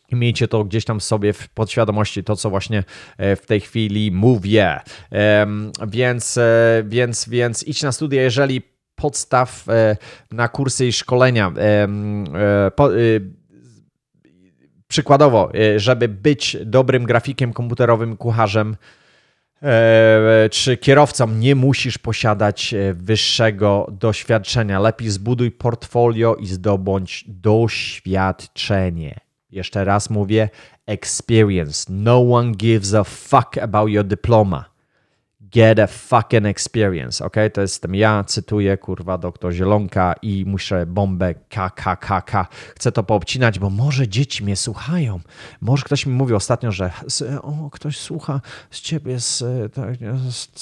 [0.09, 2.85] i miejcie to gdzieś tam sobie w podświadomości, to co właśnie
[3.19, 4.81] e, w tej chwili mówię.
[5.87, 9.97] Więc, e, więc, więc idź na studia, jeżeli podstaw e,
[10.33, 11.53] na kursy i szkolenia.
[14.89, 18.77] Przykładowo, żeby być dobrym grafikiem komputerowym, kucharzem,
[20.51, 24.81] czy kierowcą nie musisz posiadać wyższego doświadczenia.
[24.81, 29.21] Lepiej zbuduj portfolio i zdobądź doświadczenie.
[29.51, 30.49] Jeszcze raz mówię,
[30.87, 31.87] experience.
[31.93, 34.76] No one gives a fuck about your diploma.
[35.57, 37.37] Get a fucking experience, ok?
[37.53, 42.47] To jestem ja, cytuję kurwa doktor Zielonka i muszę bombę KKKK.
[42.77, 45.21] Chcę to poobcinać, bo może dzieci mnie słuchają.
[45.61, 46.91] Może ktoś mi mówi ostatnio, że
[47.43, 48.41] o, ktoś słucha
[48.71, 49.95] z ciebie, z, tak,
[50.31, 50.59] z,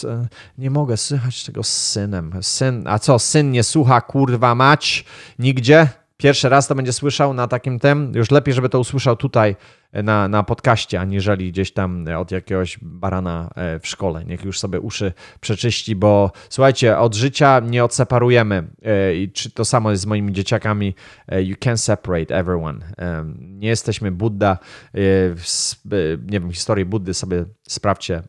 [0.58, 2.32] nie mogę słychać tego z synem.
[2.40, 5.04] Syn, a co, syn nie słucha kurwa mać
[5.38, 5.88] nigdzie?
[6.16, 9.56] Pierwszy raz to będzie słyszał na takim tem, już lepiej, żeby to usłyszał tutaj
[9.92, 14.24] e, na, na podcaście, aniżeli gdzieś tam od jakiegoś barana e, w szkole.
[14.24, 18.68] Niech już sobie uszy przeczyści, bo słuchajcie, od życia nie odseparujemy.
[18.82, 20.94] E, I czy to samo jest z moimi dzieciakami.
[21.42, 22.78] You can separate everyone.
[23.38, 24.58] Nie jesteśmy Buddha.
[26.26, 28.22] Nie wiem, historię Buddy sobie sprawdźcie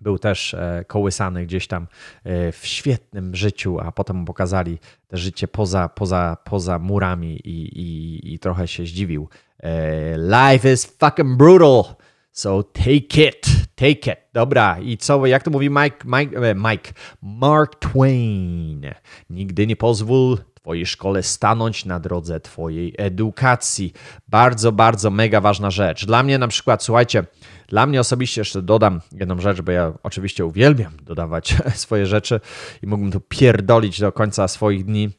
[0.00, 1.86] był też e, kołysany gdzieś tam
[2.24, 7.80] e, w świetnym życiu, a potem mu pokazali te życie poza, poza, poza murami i,
[7.80, 9.28] i, i trochę się zdziwił.
[9.60, 11.84] E, life is fucking brutal,
[12.32, 14.18] so take it, take it.
[14.32, 18.82] Dobra, i co, jak to mówi Mike, Mike, Mike Mark Twain?
[19.30, 23.92] Nigdy nie pozwól Twojej szkole stanąć na drodze Twojej edukacji.
[24.28, 26.06] Bardzo, bardzo mega ważna rzecz.
[26.06, 27.24] Dla mnie na przykład, słuchajcie,
[27.68, 32.40] dla mnie osobiście jeszcze dodam jedną rzecz, bo ja oczywiście uwielbiam dodawać swoje rzeczy
[32.82, 35.10] i mógłbym to pierdolić do końca swoich dni.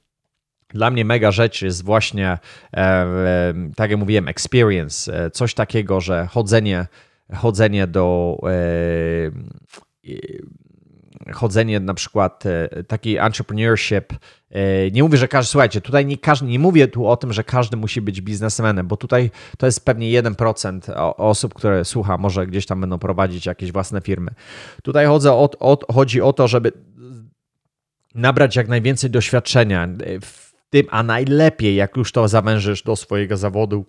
[0.70, 5.26] Dla mnie mega rzecz jest właśnie, e, e, tak jak mówiłem, experience.
[5.26, 6.88] E, coś takiego, że chodzenie,
[7.36, 8.38] chodzenie do
[11.34, 12.44] chodzenie na przykład
[12.88, 14.14] taki entrepreneurship
[14.52, 17.44] E, nie mówię, że każdy, słuchajcie, tutaj nie, każdy, nie mówię tu o tym, że
[17.44, 22.66] każdy musi być biznesmenem, bo tutaj to jest pewnie 1% osób, które słucha, może gdzieś
[22.66, 24.32] tam będą prowadzić jakieś własne firmy.
[24.84, 26.72] Tutaj chodzi o, o, chodzi o to, żeby
[28.16, 29.88] nabrać jak najwięcej doświadczenia
[30.22, 33.86] w tym, a najlepiej, jak już to zawężysz do swojego zawodu,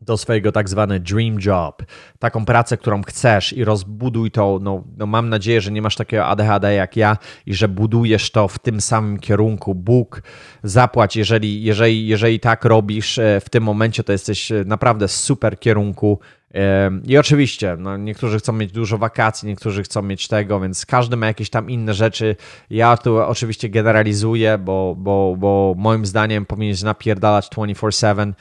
[0.00, 1.82] do swojego tak zwany dream job,
[2.18, 4.58] taką pracę, którą chcesz i rozbuduj to.
[4.62, 8.48] No, no mam nadzieję, że nie masz takiego ADHD jak ja i że budujesz to
[8.48, 9.74] w tym samym kierunku.
[9.74, 10.22] Bóg
[10.62, 15.58] zapłać, jeżeli, jeżeli, jeżeli tak robisz e, w tym momencie, to jesteś e, naprawdę super
[15.58, 16.18] kierunku.
[16.54, 21.16] E, I oczywiście, no, niektórzy chcą mieć dużo wakacji, niektórzy chcą mieć tego, więc każdy
[21.16, 22.36] ma jakieś tam inne rzeczy.
[22.70, 28.32] Ja tu oczywiście generalizuję, bo, bo, bo moim zdaniem powinieneś napierdalać 24-7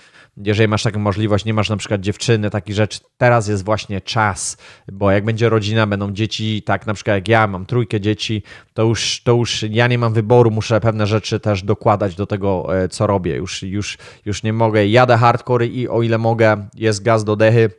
[0.44, 4.58] jeżeli masz taką możliwość, nie masz na przykład dziewczyny, takich rzeczy, teraz jest właśnie czas,
[4.92, 8.84] bo jak będzie rodzina, będą dzieci, tak na przykład jak ja mam trójkę dzieci, to
[8.84, 12.90] już, to już ja nie mam wyboru, muszę pewne rzeczy też dokładać do tego, e,
[12.90, 13.36] co robię.
[13.36, 17.70] Już, już, już nie mogę, jadę hardcore i o ile mogę, jest gaz do dechy,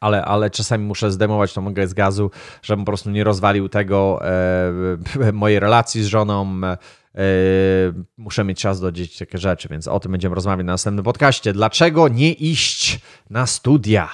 [0.00, 2.30] ale, ale czasami muszę zdejmować tą mogę z gazu,
[2.62, 4.20] żebym po prostu nie rozwalił tego
[5.20, 6.78] e, mojej relacji z żoną, e,
[8.16, 11.52] muszę mieć czas do dzieci takie rzeczy, więc o tym będziemy rozmawiać na następnym podcaście.
[11.52, 14.08] Dlaczego nie iść na studia?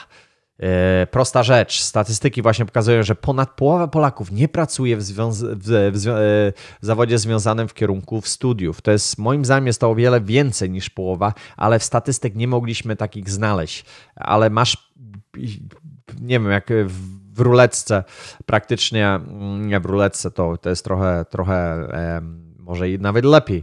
[0.58, 0.66] Yy,
[1.10, 1.80] prosta rzecz.
[1.80, 6.02] Statystyki właśnie pokazują, że ponad połowa Polaków nie pracuje w, związ- w, w,
[6.80, 8.82] w, zawodzie związanym w kierunku studiów.
[8.82, 12.48] To jest moim zdaniem jest to o wiele więcej niż połowa, ale w statystyk nie
[12.48, 13.84] mogliśmy takich znaleźć.
[14.16, 14.92] Ale masz,
[16.20, 16.68] nie wiem, jak
[17.34, 18.04] w ruletce
[18.46, 19.20] praktycznie,
[19.58, 21.88] nie w ruletce to, to jest trochę, trochę
[22.68, 23.62] może i nawet lepiej,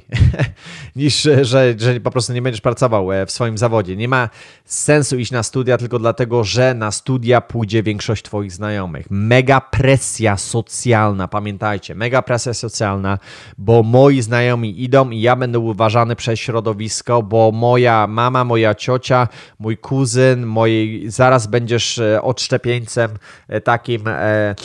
[0.96, 3.96] niż że, że po prostu nie będziesz pracował e, w swoim zawodzie.
[3.96, 4.30] Nie ma
[4.65, 9.08] sensu iść na studia tylko dlatego, że na studia pójdzie większość Twoich znajomych.
[9.10, 13.20] Mega presja socjalna, pamiętajcie, mega presja socjalna,
[13.58, 19.28] bo moi znajomi idą i ja będę uważany przez środowisko, bo moja mama, moja ciocia,
[19.60, 23.12] mój kuzyn, mojej, zaraz będziesz e, odszczepieńcem
[23.48, 24.56] e, takim, e,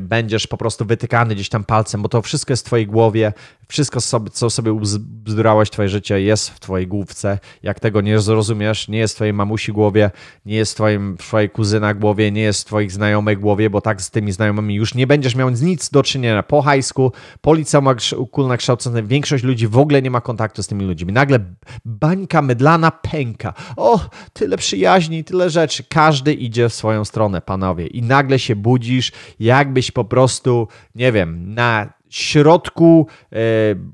[0.00, 3.32] będziesz po prostu wytykany gdzieś tam palcem, bo to wszystko jest w Twojej głowie
[3.72, 4.00] Wszystko,
[4.32, 7.38] co sobie bzdurałeś, twoje życie jest w twojej główce.
[7.62, 10.10] Jak tego nie zrozumiesz, nie jest w twojej mamusi głowie,
[10.46, 13.80] nie jest w, twoim, w twojej kuzyna głowie, nie jest w twoich znajomych głowie, bo
[13.80, 16.42] tak z tymi znajomymi już nie będziesz miał nic do czynienia.
[16.42, 21.12] Po school, po liceum ogólnokształcącym większość ludzi w ogóle nie ma kontaktu z tymi ludźmi.
[21.12, 21.38] Nagle
[21.84, 23.54] bańka mydlana pęka.
[23.76, 24.00] O,
[24.32, 25.84] tyle przyjaźni, tyle rzeczy.
[25.88, 27.86] Każdy idzie w swoją stronę, panowie.
[27.86, 33.38] I nagle się budzisz, jakbyś po prostu, nie wiem, na środku, e,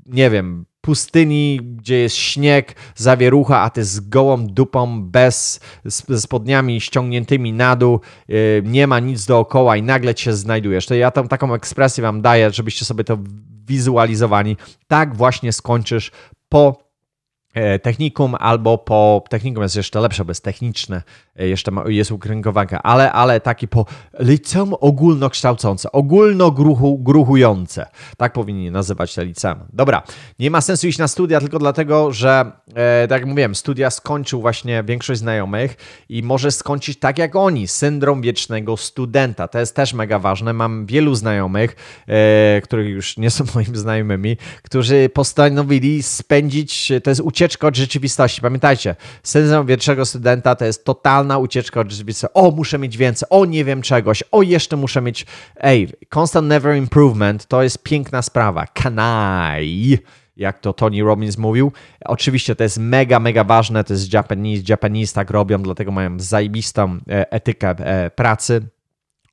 [0.05, 5.59] nie wiem, pustyni, gdzie jest śnieg, zawierucha, a ty z gołą dupą, bez,
[6.17, 10.85] spodniami ściągniętymi na dół, e, nie ma nic dookoła i nagle cię znajdujesz.
[10.85, 13.17] To ja tam taką ekspresję wam daję, żebyście sobie to
[13.65, 14.57] wizualizowali.
[14.87, 16.11] Tak właśnie skończysz
[16.49, 16.88] po
[17.81, 21.01] technikum albo po technikum jest jeszcze lepsze, bo jest techniczne,
[21.39, 23.85] e, jeszcze jest ukręgowanka, ale, ale taki po
[24.19, 27.85] liceum ogólnokształcące, ogólnogruchujące.
[28.17, 29.59] Tak powinni nazywać te liceum.
[29.73, 30.03] Dobra,
[30.39, 34.41] nie ma sensu iść na studia tylko dlatego, że e, tak jak mówiłem, studia skończył
[34.41, 35.77] właśnie większość znajomych
[36.09, 39.47] i może skończyć tak jak oni, syndrom wiecznego studenta.
[39.47, 40.53] To jest też mega ważne.
[40.53, 41.75] Mam wielu znajomych,
[42.07, 47.75] e, których już nie są moimi znajomymi, którzy postanowili spędzić, to jest ucieczka ucieczka od
[47.75, 48.41] rzeczywistości.
[48.41, 52.33] Pamiętajcie, syndrom pierwszego studenta to jest totalna ucieczka od rzeczywistości.
[52.33, 55.25] O, muszę mieć więcej, o, nie wiem czegoś, o, jeszcze muszę mieć.
[55.57, 58.65] Ej, constant never improvement to jest piękna sprawa.
[58.73, 59.97] Kanai
[60.37, 61.71] jak to Tony Robbins mówił.
[62.05, 66.97] Oczywiście to jest mega, mega ważne, to jest Japanese, Japanese tak robią, dlatego mają zajebistą
[67.09, 68.61] e, etykę e, pracy.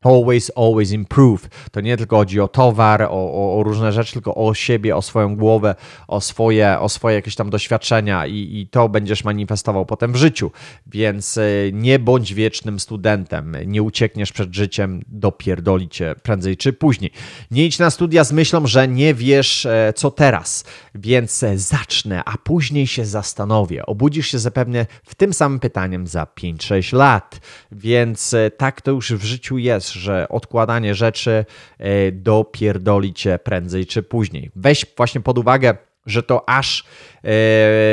[0.03, 1.49] Always, always improve.
[1.73, 5.03] To nie tylko chodzi o towar, o, o, o, różne rzeczy, tylko o siebie, o
[5.03, 5.75] swoją głowę,
[6.09, 10.51] o swoje, o swoje jakieś tam doświadczenia i, i to będziesz manifestował potem w życiu.
[10.87, 13.57] Więc e, nie bądź wiecznym studentem.
[13.67, 17.11] Nie uciekniesz przed życiem, dopierdoli cię prędzej czy później.
[17.51, 22.23] Nie idź na studia z myślą, że nie wiesz, e, co teraz, więc e, zacznę,
[22.25, 23.87] a później się zastanowię.
[23.87, 27.41] Obudzisz się zapewne w tym samym pytaniem za 5-6 lat.
[27.73, 31.45] Więc tak to już w życiu jest że odkładanie rzeczy
[31.79, 34.51] e, dopierdoli cię prędzej czy później.
[34.57, 36.85] Weź właśnie pod uwagę, że to aż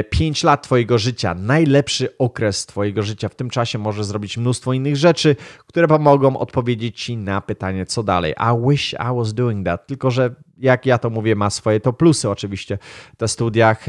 [0.10, 3.30] 5 e, lat Twojego życia, najlepszy okres Twojego życia.
[3.30, 5.36] W tym czasie możesz zrobić mnóstwo innych rzeczy,
[5.68, 8.34] które pomogą odpowiedzieć Ci na pytanie, co dalej.
[8.40, 9.88] I wish I was doing that.
[9.88, 12.78] Tylko, że jak ja to mówię, ma swoje to plusy oczywiście.
[13.18, 13.86] Te studiach,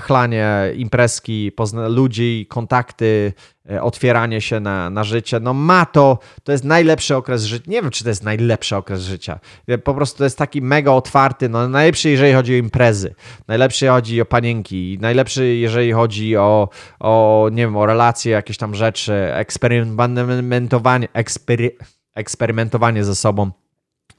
[0.00, 3.32] chlanie, imprezki, pozna ludzi, kontakty,
[3.80, 7.64] otwieranie się na, na życie, no ma to, to jest najlepszy okres życia.
[7.66, 9.38] Nie wiem, czy to jest najlepszy okres życia.
[9.84, 13.14] Po prostu to jest taki mega otwarty, no najlepszy, jeżeli chodzi o imprezy,
[13.48, 16.68] najlepszy chodzi o panienki, najlepszy, jeżeli chodzi o,
[17.00, 21.76] o nie wiem, o relacje, jakieś tam rzeczy, eksperymentowanie, ekspery,
[22.14, 23.50] eksperymentowanie ze sobą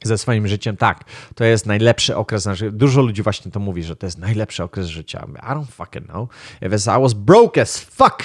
[0.04, 1.04] ze swoim życiem, tak,
[1.36, 2.48] to jest najlepszy okres.
[2.72, 5.28] Dużo ludzi właśnie to mówi, że to jest najlepszy okres życia.
[5.36, 6.30] I don't fucking know.
[6.62, 8.24] If I was broke as fuck,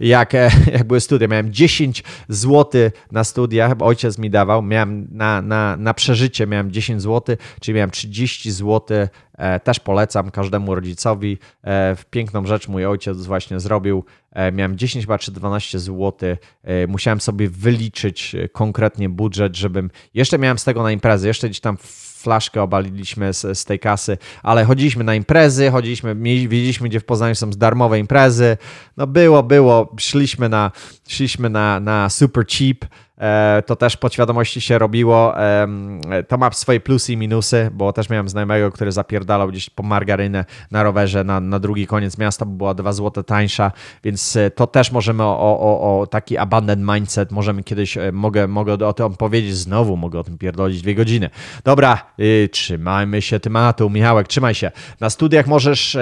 [0.00, 1.28] jak, e, jak były studia.
[1.28, 4.62] Miałem 10 zł na studiach, ojciec mi dawał.
[4.62, 9.08] Miałem na, na, na przeżycie miałem 10 zł, czyli miałem 30 zł.
[9.38, 11.38] E, też polecam każdemu rodzicowi.
[11.64, 14.04] E, piękną rzecz mój ojciec właśnie zrobił.
[14.52, 16.36] Miałem 10 chyba czy 12 zł.
[16.88, 19.90] Musiałem sobie wyliczyć konkretnie budżet, żebym.
[20.14, 21.76] Jeszcze miałem z tego na imprezę, jeszcze gdzieś tam
[22.18, 26.14] flaszkę obaliliśmy z, z tej kasy, ale chodziliśmy na imprezy, chodziliśmy,
[26.48, 28.56] wiedzieliśmy, gdzie w Poznaniu są darmowe imprezy.
[28.96, 30.72] No było, było, szliśmy na,
[31.08, 33.07] szliśmy na, na super cheap, E,
[33.66, 35.34] to też podświadomości się robiło.
[36.28, 40.44] To ma swoje plusy i minusy, bo też miałem znajomego, który zapierdalał gdzieś po margarynę
[40.70, 43.72] na rowerze na, na drugi koniec miasta, bo była 2 zł tańsza,
[44.04, 48.48] więc e, to też możemy o, o, o taki abandoned mindset, możemy kiedyś, e, mogę,
[48.48, 51.30] mogę o tym powiedzieć znowu, mogę o tym pierdolić dwie godziny.
[51.64, 53.90] Dobra, yy, trzymajmy się tematu.
[53.90, 54.70] Michałek, trzymaj się.
[55.00, 55.96] Na studiach możesz,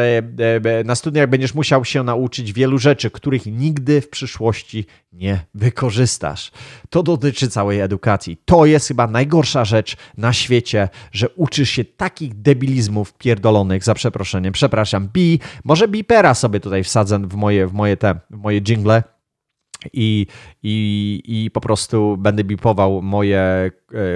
[0.84, 6.50] na studiach będziesz musiał się nauczyć wielu rzeczy, których nigdy w przyszłości nie wykorzystasz.
[6.90, 8.36] To dotyczy całej edukacji.
[8.44, 14.52] To jest chyba najgorsza rzecz na świecie, że uczysz się takich debilizmów pierdolonych, za przeproszeniem.
[14.52, 19.02] Przepraszam, bi, może bipera sobie tutaj wsadzę w moje, w moje te, w moje jingle.
[19.92, 20.26] I,
[20.62, 23.70] i, i po prostu będę bipował moje, e,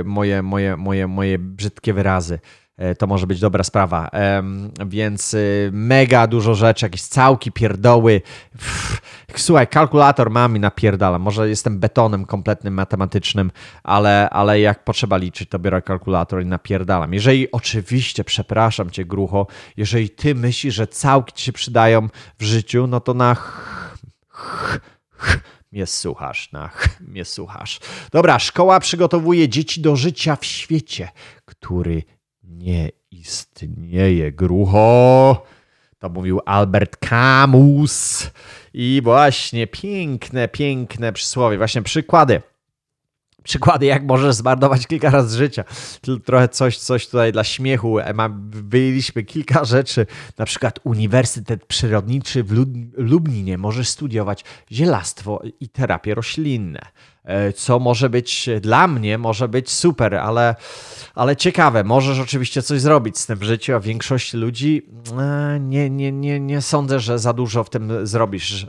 [0.05, 2.39] moje, moje, moje, moje brzydkie wyrazy.
[2.81, 4.11] E, to może być dobra sprawa.
[4.87, 8.23] Więc y, mega dużo rzeczy, jakieś całki, pierdoły.
[9.37, 11.19] Słuchaj, kalkulator mam i napierdala.
[11.19, 13.51] Może jestem betonem kompletnym, matematycznym,
[13.83, 17.15] ale, ale jak potrzeba liczyć, to biorę kalkulator i napierdalam.
[17.15, 22.87] Jeżeli oczywiście, przepraszam cię grucho, jeżeli ty myślisz, że całki ci się przydają w życiu,
[22.87, 24.81] no to na ch, ch,
[25.17, 25.41] ch,
[25.73, 27.81] mnie słuchasz, na ch, mnie słuchasz.
[28.13, 31.09] Dobra, szkoła przygotowuje dzieci do życia w świecie,
[31.45, 32.03] który
[32.51, 34.33] nie istnieje.
[34.33, 35.47] Grucho!
[35.99, 38.31] To mówił Albert Camus.
[38.75, 42.43] I właśnie piękne, piękne przysłowie, właśnie przykłady
[43.43, 45.65] przykłady, jak możesz zmarnować kilka razy życia.
[46.25, 47.97] Trochę coś, coś tutaj dla śmiechu.
[48.51, 50.07] Wyjęliśmy kilka rzeczy,
[50.39, 52.53] na przykład Uniwersytet Przyrodniczy w
[52.97, 53.59] Lublinie.
[53.59, 56.81] Możesz studiować zielastwo i terapie roślinne.
[57.25, 60.55] E, co może być dla mnie, może być super, ale,
[61.15, 61.85] ale ciekawe.
[61.85, 64.87] Możesz oczywiście coś zrobić z tym w życiu, a większość ludzi
[65.19, 68.69] e, nie, nie, nie, nie sądzę, że za dużo w tym zrobisz e,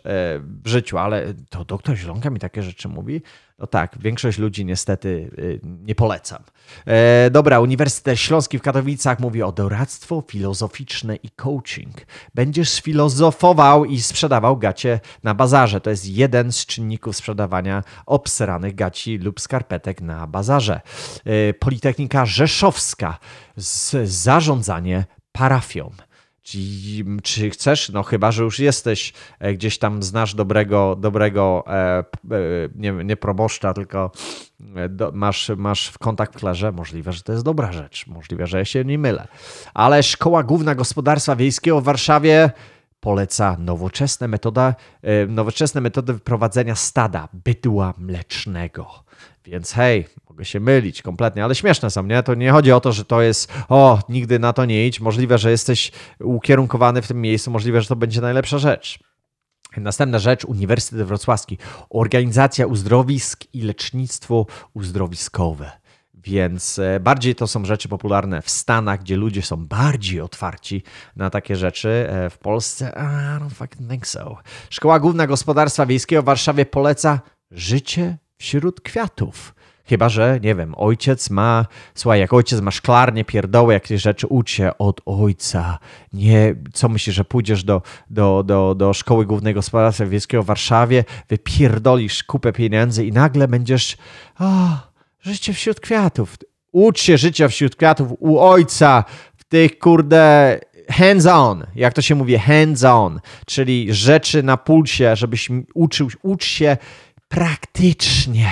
[0.64, 3.22] w życiu, ale to doktor Zielonka mi takie rzeczy mówi.
[3.62, 6.44] No tak, większość ludzi niestety y, nie polecam.
[6.86, 11.96] E, dobra, Uniwersytet Śląski w Katowicach mówi o doradztwo filozoficzne i coaching.
[12.36, 15.82] Będziesz filozofował i sprzedawał gacie na bazarze.
[15.82, 20.82] To jest jeden z czynników sprzedawania obsranych gaci lub skarpetek na bazarze.
[21.26, 23.18] E, Politechnika Rzeszowska,
[23.56, 25.92] z zarządzanie parafią.
[26.44, 26.58] Czy,
[27.24, 27.90] czy chcesz?
[27.90, 32.04] No chyba, że już jesteś e, gdzieś tam, znasz dobrego, dobrego e, e,
[32.76, 34.12] nie, nie proboszcza, tylko
[34.90, 36.72] do, masz, masz w kontakt w klarze.
[36.72, 38.08] Możliwe, że to jest dobra rzecz.
[38.08, 39.28] Możliwe, że ja się nie mylę.
[39.74, 42.52] Ale Szkoła Główna Gospodarstwa Wiejskiego w Warszawie
[43.00, 44.76] poleca nowoczesne, metoda,
[45.28, 49.04] nowoczesne metody wyprowadzenia stada bydła mlecznego.
[49.46, 52.24] Więc hej, mogę się mylić kompletnie, ale śmieszne są, nie?
[52.24, 55.00] To nie chodzi o to, że to jest, o, nigdy na to nie idź.
[55.00, 59.00] Możliwe, że jesteś ukierunkowany w tym miejscu, możliwe, że to będzie najlepsza rzecz.
[59.78, 61.58] Następna rzecz, Uniwersytet Wrocławski.
[61.90, 65.72] Organizacja uzdrowisk i lecznictwo uzdrowiskowe.
[66.14, 70.84] Więc e, bardziej to są rzeczy popularne w Stanach, gdzie ludzie są bardziej otwarci
[71.16, 72.08] na takie rzeczy.
[72.10, 74.38] E, w Polsce, I don't fucking think so.
[74.70, 77.20] Szkoła Główna Gospodarstwa Wiejskiego w Warszawie poleca
[77.52, 79.56] życie wśród kwiatów.
[79.86, 81.66] Chyba, że, nie wiem, ojciec ma,
[81.96, 85.80] słuchaj, jak ojciec ma szklarnie, pierdoły, jakieś rzeczy, ucz się od ojca.
[86.14, 91.04] Nie, co myślisz, że pójdziesz do, do, do, do Szkoły Głównego Gospodarstwa Wiejskiego w Warszawie,
[91.30, 93.98] wypierdolisz kupę pieniędzy i nagle będziesz,
[94.40, 94.70] o,
[95.22, 96.38] życie wśród kwiatów.
[96.72, 99.04] Ucz się życia wśród kwiatów u ojca,
[99.38, 105.16] w tych, kurde, hands on, jak to się mówi, hands on, czyli rzeczy na pulsie,
[105.16, 106.78] żebyś uczył, ucz się
[107.32, 108.48] praktycznie,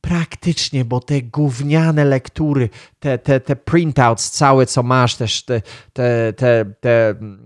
[0.00, 2.68] praktycznie, bo te gówniane lektury,
[3.00, 5.62] te, te, te printouts całe, co masz, też te,
[5.92, 7.38] te, te, te mm,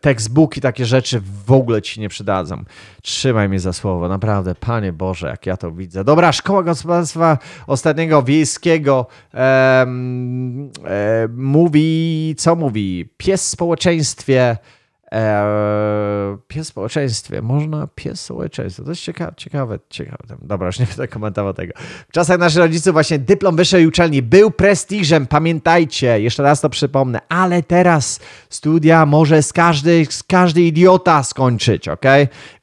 [0.00, 2.64] textbooki, takie rzeczy w ogóle ci nie przydadzą.
[3.02, 6.04] Trzymaj mnie za słowo, naprawdę, Panie Boże, jak ja to widzę.
[6.04, 9.86] Dobra, Szkoła Gospodarstwa Ostatniego Wiejskiego e,
[11.36, 13.08] mówi, co mówi?
[13.16, 14.56] Pies w społeczeństwie
[15.10, 17.42] Eee, pies społeczeństwie.
[17.42, 18.82] Można pies w społeczeństwie.
[18.82, 20.36] To jest ciekawe, ciekawe, ciekawe.
[20.42, 21.72] Dobra, już nie będę komentował tego.
[22.08, 27.20] W czasach naszych rodziców właśnie dyplom wyższej uczelni był prestiżem, pamiętajcie, jeszcze raz to przypomnę,
[27.28, 32.04] ale teraz studia może z każdy, z każdy idiota skończyć, ok?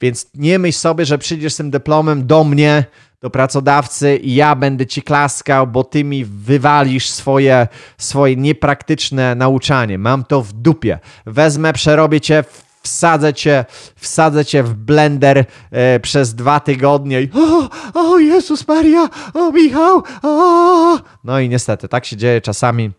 [0.01, 2.85] Więc nie myśl sobie, że przyjdziesz z tym dyplomem do mnie,
[3.21, 9.97] do pracodawcy i ja będę ci klaskał, bo ty mi wywalisz swoje, swoje niepraktyczne nauczanie.
[9.97, 10.99] Mam to w dupie.
[11.25, 12.43] Wezmę, przerobię cię,
[12.81, 13.65] wsadzę cię,
[13.95, 20.03] wsadzę cię w blender e, przez dwa tygodnie i o, o Jezus Maria, o Michał,
[20.23, 20.99] o.
[21.23, 22.91] No i niestety, tak się dzieje czasami.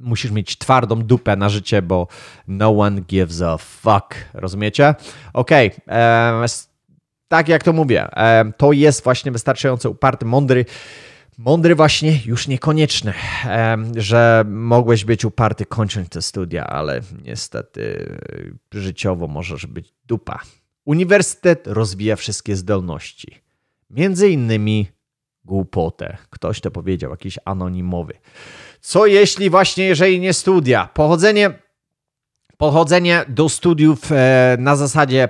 [0.00, 2.06] Musisz mieć twardą dupę na życie, bo
[2.48, 4.14] no one gives a fuck.
[4.34, 4.94] Rozumiecie?
[5.32, 5.70] Okej.
[5.86, 6.75] Okay
[7.28, 8.08] tak jak to mówię,
[8.56, 10.64] to jest właśnie wystarczająco uparty, mądry.
[11.38, 13.12] Mądry właśnie już niekonieczny,
[13.96, 18.12] że mogłeś być uparty kończąc te studia, ale niestety
[18.72, 20.40] życiowo możesz być dupa.
[20.84, 23.40] Uniwersytet rozwija wszystkie zdolności.
[23.90, 24.86] Między innymi
[25.44, 26.16] głupotę.
[26.30, 28.14] Ktoś to powiedział, jakiś anonimowy.
[28.80, 30.88] Co jeśli właśnie, jeżeli nie studia?
[30.94, 31.50] Pochodzenie,
[32.56, 35.28] pochodzenie do studiów e, na zasadzie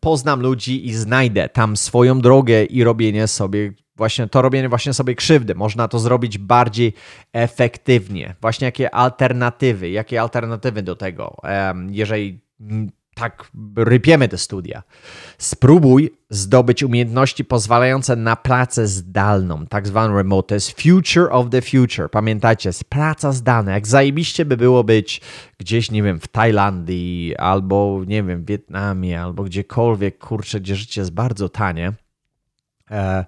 [0.00, 5.14] poznam ludzi i znajdę tam swoją drogę i robienie sobie właśnie to robienie właśnie sobie
[5.14, 5.54] krzywdy.
[5.54, 6.94] Można to zrobić bardziej
[7.32, 8.34] efektywnie.
[8.40, 11.36] Właśnie jakie alternatywy, jakie alternatywy do tego,
[11.90, 12.40] jeżeli
[13.18, 14.82] tak rypiemy te studia.
[15.38, 20.48] Spróbuj zdobyć umiejętności pozwalające na pracę zdalną, tak zwaną remote.
[20.48, 22.10] To jest future of the future.
[22.10, 23.72] Pamiętajcie, jest praca zdalna.
[23.72, 25.20] Jak zajebiście by było być
[25.58, 31.00] gdzieś, nie wiem, w Tajlandii, albo, nie wiem, w Wietnamie, albo gdziekolwiek, kurczę, gdzie życie
[31.00, 31.92] jest bardzo tanie.
[32.90, 33.24] E,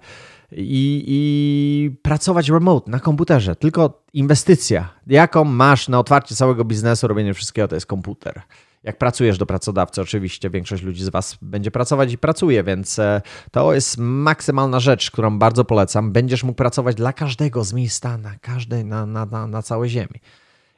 [0.51, 3.55] i, i, pracować remote na komputerze.
[3.55, 8.41] Tylko inwestycja, jaką masz na otwarcie całego biznesu, robienie wszystkiego, to jest komputer
[8.83, 13.21] jak pracujesz do pracodawcy, oczywiście większość ludzi z Was będzie pracować i pracuje, więc e,
[13.51, 16.11] to jest maksymalna rzecz, którą bardzo polecam.
[16.11, 20.19] Będziesz mógł pracować dla każdego z miejsca na każdej, na, na, na, na całej ziemi.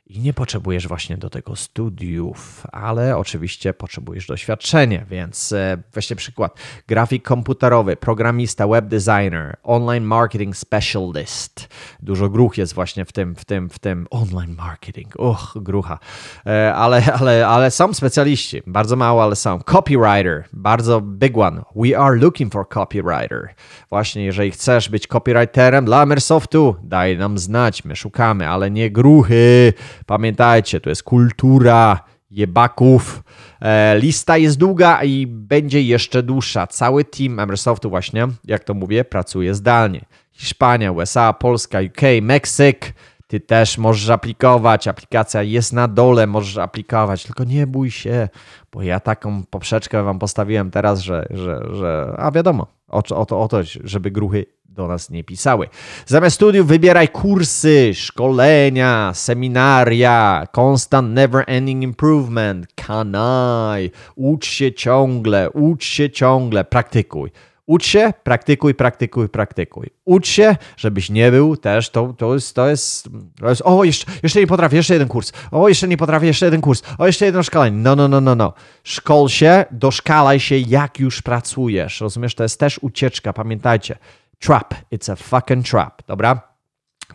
[0.06, 6.60] I nie potrzebujesz właśnie do tego studiów, ale oczywiście potrzebujesz doświadczenia, więc e, weźcie przykład.
[6.88, 11.70] Grafik komputerowy, programista, web designer, online marketing specialist.
[12.00, 15.20] Dużo gruch jest właśnie w tym, w tym, w tym online marketing.
[15.20, 16.00] Uch, grucha.
[16.46, 19.60] E, ale, ale, ale są specjaliści, bardzo mało, ale są.
[19.60, 21.62] Copywriter, bardzo big one.
[21.76, 23.48] We are looking for copywriter.
[23.90, 29.74] Właśnie, jeżeli chcesz być copywriterem dla Microsoftu, daj nam znać, my szukamy, ale nie gruchy
[30.06, 33.24] Pamiętajcie, to jest kultura jebaków.
[33.62, 36.68] E, lista jest długa i będzie jeszcze dłuższa.
[36.68, 40.06] Cały team Microsoftu właśnie, jak to mówię, pracuje zdalnie.
[40.32, 42.94] Hiszpania, USA, Polska, UK, Meksyk.
[43.28, 44.88] Ty też możesz aplikować.
[44.88, 47.24] Aplikacja jest na dole, możesz aplikować.
[47.24, 48.30] Tylko nie bój się,
[48.72, 53.42] bo ja taką poprzeczkę wam postawiłem teraz, że, że, że a wiadomo, o, o, to,
[53.42, 55.70] o to, żeby gruchy do nas nie pisały.
[56.06, 65.86] Zamiast studiów wybieraj kursy, szkolenia, seminaria, constant never ending improvement, kanaj, ucz się ciągle, ucz
[65.86, 67.32] się ciągle, praktykuj.
[67.66, 69.90] Ucz się, praktykuj, praktykuj, praktykuj.
[70.06, 73.10] Ucz się, żebyś nie był też, to, to, jest, to, jest,
[73.40, 76.46] to jest, o, jeszcze, jeszcze nie potrafię, jeszcze jeden kurs, o, jeszcze nie potrafię, jeszcze
[76.46, 77.78] jeden kurs, o, jeszcze jedno szkolenie.
[77.78, 78.54] No, no, no, no, no.
[78.84, 82.02] Szkol się, doszkalaj się, jak już pracujesz.
[82.02, 83.98] Rozumiesz, to jest też ucieczka, pamiętajcie.
[84.44, 86.42] Trap, it's a fucking trap, dobra?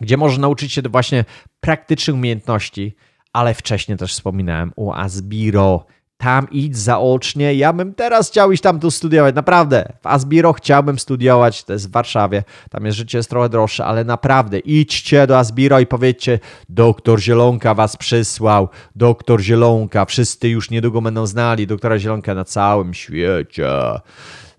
[0.01, 1.25] Gdzie możesz nauczyć się właśnie
[1.59, 2.95] praktycznych umiejętności,
[3.33, 5.85] ale wcześniej też wspominałem o Asbiro,
[6.17, 7.55] tam idź zaocznie.
[7.55, 9.93] Ja bym teraz chciał iść tam tu studiować, naprawdę.
[10.01, 14.03] W Asbiro chciałbym studiować, to jest w Warszawie, tam jest życie jest trochę droższe, ale
[14.03, 21.01] naprawdę idźcie do Asbiro i powiedzcie, doktor Zielonka was przysłał, doktor Zielonka, wszyscy już niedługo
[21.01, 23.69] będą znali doktora Zielonka na całym świecie.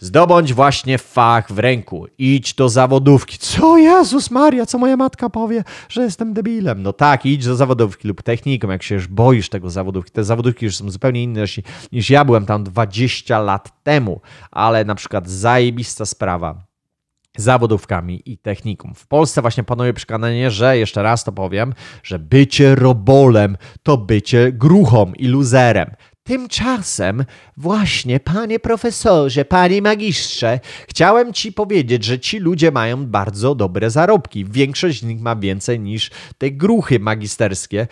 [0.01, 2.07] Zdobądź właśnie fach w ręku.
[2.19, 3.39] Idź do zawodówki.
[3.39, 6.83] Co Jezus Maria, co moja matka powie, że jestem debilem?
[6.83, 10.11] No tak, idź do zawodówki lub techniką, jak się już boisz tego zawodówki.
[10.11, 11.61] Te zawodówki już są zupełnie inne niż,
[11.93, 14.21] niż ja byłem tam 20 lat temu,
[14.51, 16.71] ale na przykład zajebista sprawa
[17.37, 18.95] zawodówkami i technikum.
[18.95, 24.53] W Polsce właśnie panuje przekonanie, że jeszcze raz to powiem, że bycie robolem to bycie
[24.53, 25.91] gruchą i luzerem.
[26.31, 27.25] Tymczasem,
[27.57, 34.45] właśnie, panie profesorze, panie magistrze, chciałem ci powiedzieć, że ci ludzie mają bardzo dobre zarobki.
[34.45, 37.87] Większość z nich ma więcej niż te gruchy magisterskie,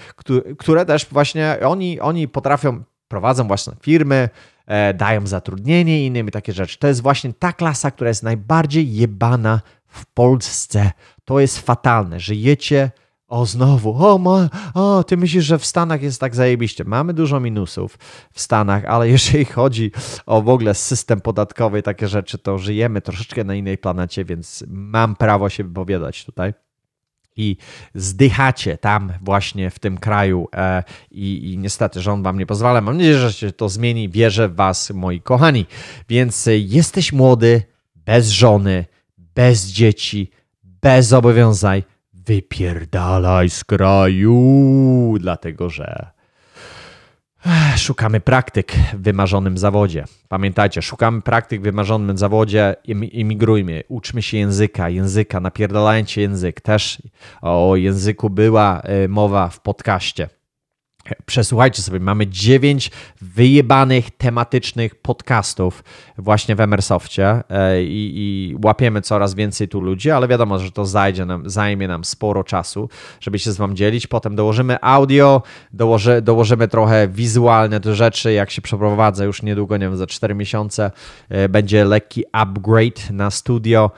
[0.59, 4.29] które też właśnie oni, oni potrafią, prowadzą własne firmy,
[4.67, 6.79] e, dają zatrudnienie i takie rzeczy.
[6.79, 10.91] To jest właśnie ta klasa, która jest najbardziej jebana w Polsce.
[11.25, 12.21] To jest fatalne.
[12.21, 12.91] Żyjecie
[13.29, 16.85] o, znowu, o, ma, o, ty myślisz, że w Stanach jest tak zajebiście.
[16.85, 17.99] Mamy dużo minusów
[18.33, 19.93] w Stanach, ale jeżeli chodzi
[20.27, 24.65] o w ogóle system podatkowy i takie rzeczy, to żyjemy troszeczkę na innej planecie, więc
[24.69, 26.55] mam prawo się wypowiadać tutaj.
[27.37, 27.57] I
[27.95, 32.81] zdychacie tam właśnie w tym kraju e, i, i niestety rząd wam nie pozwala.
[32.81, 34.09] Mam nadzieję, że się to zmieni.
[34.09, 35.67] Wierzę w was, moi kochani.
[36.09, 37.63] Więc e, jesteś młody,
[37.97, 38.85] bez żony,
[39.35, 40.31] bez dzieci,
[40.63, 41.83] bez zobowiązań
[42.29, 46.11] wypierdalaj z kraju, dlatego że
[47.77, 50.05] szukamy praktyk w wymarzonym zawodzie.
[50.29, 52.77] Pamiętajcie, szukamy praktyk w wymarzonym zawodzie,
[53.13, 56.61] imigrujmy, uczmy się języka, języka, napierdalajcie język.
[56.61, 57.03] Też
[57.43, 60.29] o języku była e, mowa w podcaście.
[61.27, 62.91] Przesłuchajcie sobie, mamy dziewięć
[63.21, 65.85] wyjebanych tematycznych podcastów
[66.19, 70.87] właśnie w Emersoftie e, i, i, łapiemy coraz więcej tu ludzi, ale wiadomo, że to
[70.87, 72.89] zajdzie nam, zajmie nam sporo czasu,
[73.21, 74.07] żeby się z wam dzielić.
[74.07, 75.43] Potem dołożymy audio,
[75.73, 80.35] dołoży, dołożymy trochę wizualne do rzeczy, jak się przeprowadzę już niedługo, nie wiem, za 4
[80.35, 80.91] miesiące
[81.29, 83.91] e, będzie lekki upgrade na studio,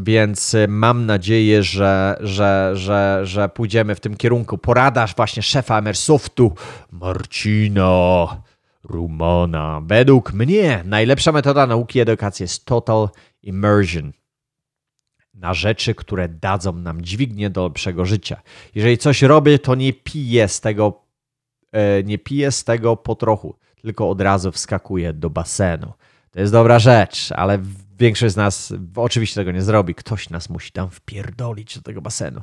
[0.00, 4.58] więc mam nadzieję, że, że, że, że pójdziemy w tym kierunku.
[4.58, 6.52] Porada właśnie szefa Emersoftu Softu
[6.90, 8.42] Marcina
[8.84, 9.82] Rumana.
[9.86, 13.08] Według mnie najlepsza metoda nauki i edukacji jest total
[13.42, 14.12] immersion
[15.34, 18.42] na rzeczy, które dadzą nam dźwignię do lepszego życia.
[18.74, 21.02] Jeżeli coś robię, to nie piję z tego,
[21.72, 25.92] e, nie piję z tego po trochu, tylko od razu wskakuję do basenu.
[26.30, 27.58] To jest dobra rzecz, ale
[27.98, 29.94] większość z nas oczywiście tego nie zrobi.
[29.94, 32.42] Ktoś nas musi tam wpierdolić do tego basenu.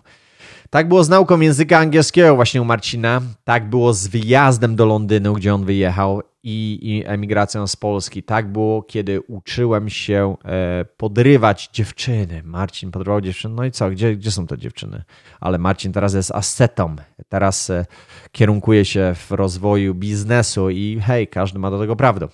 [0.70, 3.22] Tak było z nauką języka angielskiego właśnie u Marcina.
[3.44, 8.24] Tak było z wyjazdem do Londynu, gdzie on wyjechał i, i emigracją z Polski.
[8.24, 12.44] Tak było, kiedy uczyłem się e, podrywać dziewczyny.
[12.46, 13.56] Marcin podrywał dziewczyny.
[13.56, 13.90] No i co?
[13.90, 15.04] Gdzie, gdzie są te dziewczyny?
[15.40, 16.96] Ale Marcin teraz jest ascetą.
[17.30, 17.86] Teraz e,
[18.32, 22.28] kierunkuje się w rozwoju biznesu i hej, każdy ma do tego prawdę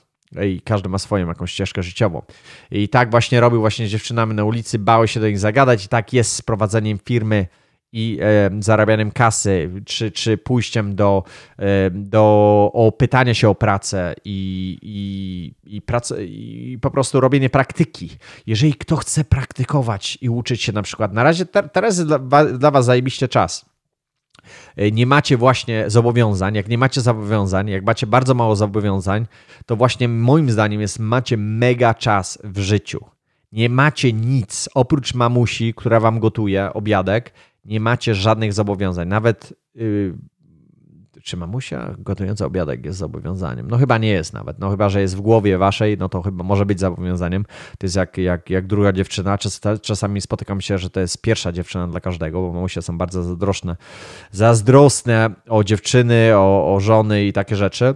[0.45, 2.21] i każdy ma swoją jakąś ścieżkę życiową.
[2.71, 5.87] I tak właśnie robił właśnie z dziewczynami na ulicy, bały się do nich zagadać i
[5.87, 7.47] tak jest z prowadzeniem firmy
[7.93, 11.23] i e, zarabianiem kasy, czy, czy pójściem do,
[11.57, 12.21] e, do
[12.73, 18.09] o pytanie się o pracę i, i, i, pracę, i po prostu robienie praktyki.
[18.47, 22.71] Jeżeli kto chce praktykować i uczyć się na przykład, na razie teraz jest dla, dla
[22.71, 23.65] Was zajebiście czas
[24.75, 29.27] e, nie macie właśnie zobowiązań, jak nie macie zobowiązań, jak macie bardzo mało zobowiązań,
[29.65, 33.05] to właśnie moim zdaniem jest macie mega czas w życiu.
[33.51, 37.33] Nie macie nic oprócz mamusi, która wam gotuje obiadek,
[37.65, 39.07] nie macie żadnych zobowiązań.
[39.07, 40.13] Nawet yy,
[41.23, 43.67] czy mamusia gotująca obiadek jest zobowiązaniem?
[43.69, 44.59] No chyba nie jest nawet.
[44.59, 47.43] No chyba, że jest w głowie waszej, no to chyba może być zobowiązaniem.
[47.77, 49.37] To jest jak, jak, jak druga dziewczyna.
[49.37, 53.23] Czas, czasami spotykam się, że to jest pierwsza dziewczyna dla każdego, bo mamusia są bardzo
[53.23, 53.75] zazdrosne,
[54.31, 57.95] zazdrosne o dziewczyny, o, o żony i takie rzeczy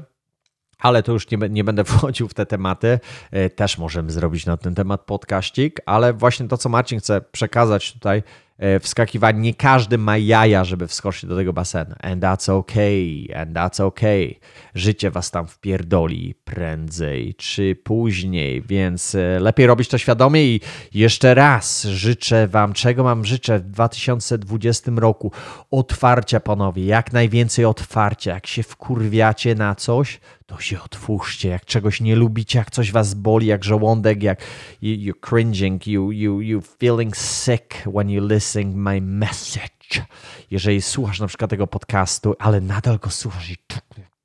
[0.79, 2.99] ale to już nie, nie, będę wchodził w te tematy.
[3.31, 7.93] E, też możemy zrobić na ten temat podkaścik, ale właśnie to, co Marcin chce przekazać
[7.93, 8.23] tutaj,
[8.57, 9.35] E, wskakiwać.
[9.39, 11.95] Nie każdy ma jaja, żeby wskoczyć do tego basenu.
[12.01, 14.35] And that's okay, and that's okay.
[14.75, 20.61] Życie was tam wpierdoli prędzej czy później, więc e, lepiej robić to świadomie i
[20.93, 25.31] jeszcze raz życzę wam, czego mam życzę w 2020 roku?
[25.71, 28.33] Otwarcia, panowie, jak najwięcej otwarcia.
[28.33, 31.49] Jak się wkurwiacie na coś, to się otwórzcie.
[31.49, 34.41] Jak czegoś nie lubicie, jak coś was boli, jak żołądek, jak
[34.81, 40.05] you, cringing, you, you, you feeling sick when you listen my message.
[40.51, 43.57] Jeżeli słuchasz na przykład tego podcastu, ale nadal go słuchasz i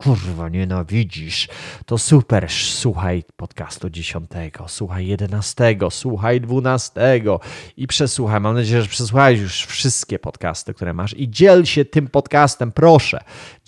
[0.03, 1.49] kurwa nienawidzisz,
[1.87, 4.31] to super, słuchaj podcastu 10,
[4.67, 7.01] słuchaj 11, słuchaj 12
[7.77, 8.41] i przesłuchaj.
[8.41, 13.21] Mam nadzieję, że przesłuchałeś już wszystkie podcasty, które masz i dziel się tym podcastem, proszę.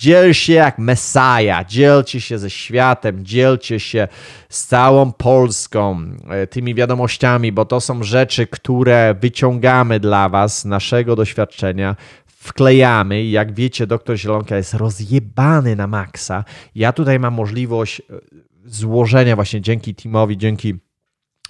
[0.02, 4.08] Dziel się jak Messiah, dzielcie się ze światem, dzielcie się
[4.48, 11.16] z całą Polską e, tymi wiadomościami, bo to są rzeczy, które wyciągamy dla Was, naszego
[11.16, 11.96] doświadczenia,
[12.26, 13.24] wklejamy.
[13.24, 16.44] Jak wiecie, doktor Zielonka jest rozjebany na maksa.
[16.74, 18.02] Ja tutaj mam możliwość e,
[18.64, 20.74] złożenia właśnie dzięki teamowi, dzięki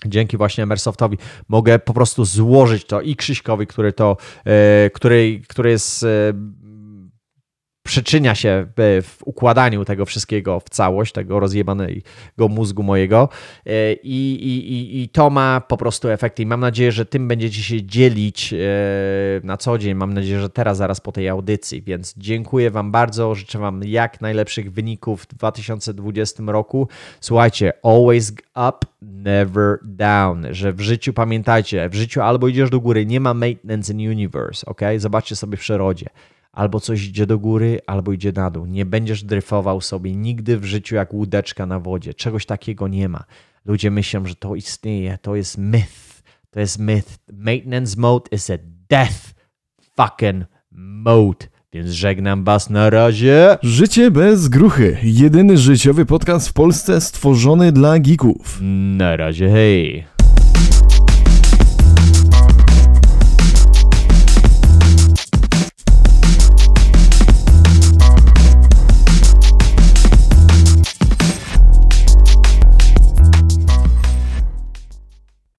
[0.06, 5.70] dzięki właśnie Emersoftowi mogę po prostu złożyć to i Krzyśkowi, który to, e, który, który
[5.70, 6.06] jest
[7.82, 8.66] przyczynia się
[9.02, 13.28] w układaniu tego wszystkiego w całość, tego rozjebanego mózgu mojego.
[13.66, 16.42] E, i, i, i to ma po prostu efekty.
[16.42, 18.56] I mam nadzieję, że tym będziecie się dzielić e,
[19.44, 23.34] na co dzień, mam nadzieję, że teraz, zaraz po tej audycji, więc dziękuję Wam bardzo,
[23.34, 26.88] życzę Wam jak najlepszych wyników w 2020 roku.
[27.20, 28.32] Słuchajcie, always
[28.68, 33.34] up, never down, że w życiu pamiętajcie, w życiu albo idziesz do góry, nie ma
[33.34, 34.80] maintenance in universe, ok?
[34.96, 36.06] Zobaczcie sobie w przyrodzie
[36.52, 38.66] albo coś idzie do góry, albo idzie na dół.
[38.66, 42.14] Nie będziesz dryfował sobie nigdy w życiu jak łódeczka na wodzie.
[42.14, 43.24] Czegoś takiego nie ma.
[43.64, 46.22] Ludzie myślą, że to istnieje, to jest myth.
[46.50, 47.18] To jest myth.
[47.32, 49.34] Maintenance mode is a death
[49.96, 51.46] fucking mode.
[51.72, 53.56] Więc żegnam was na razie.
[53.62, 54.96] Życie bez gruchy.
[55.02, 58.58] Jedyny życiowy podcast w Polsce stworzony dla geeków.
[58.96, 60.11] Na razie, hej.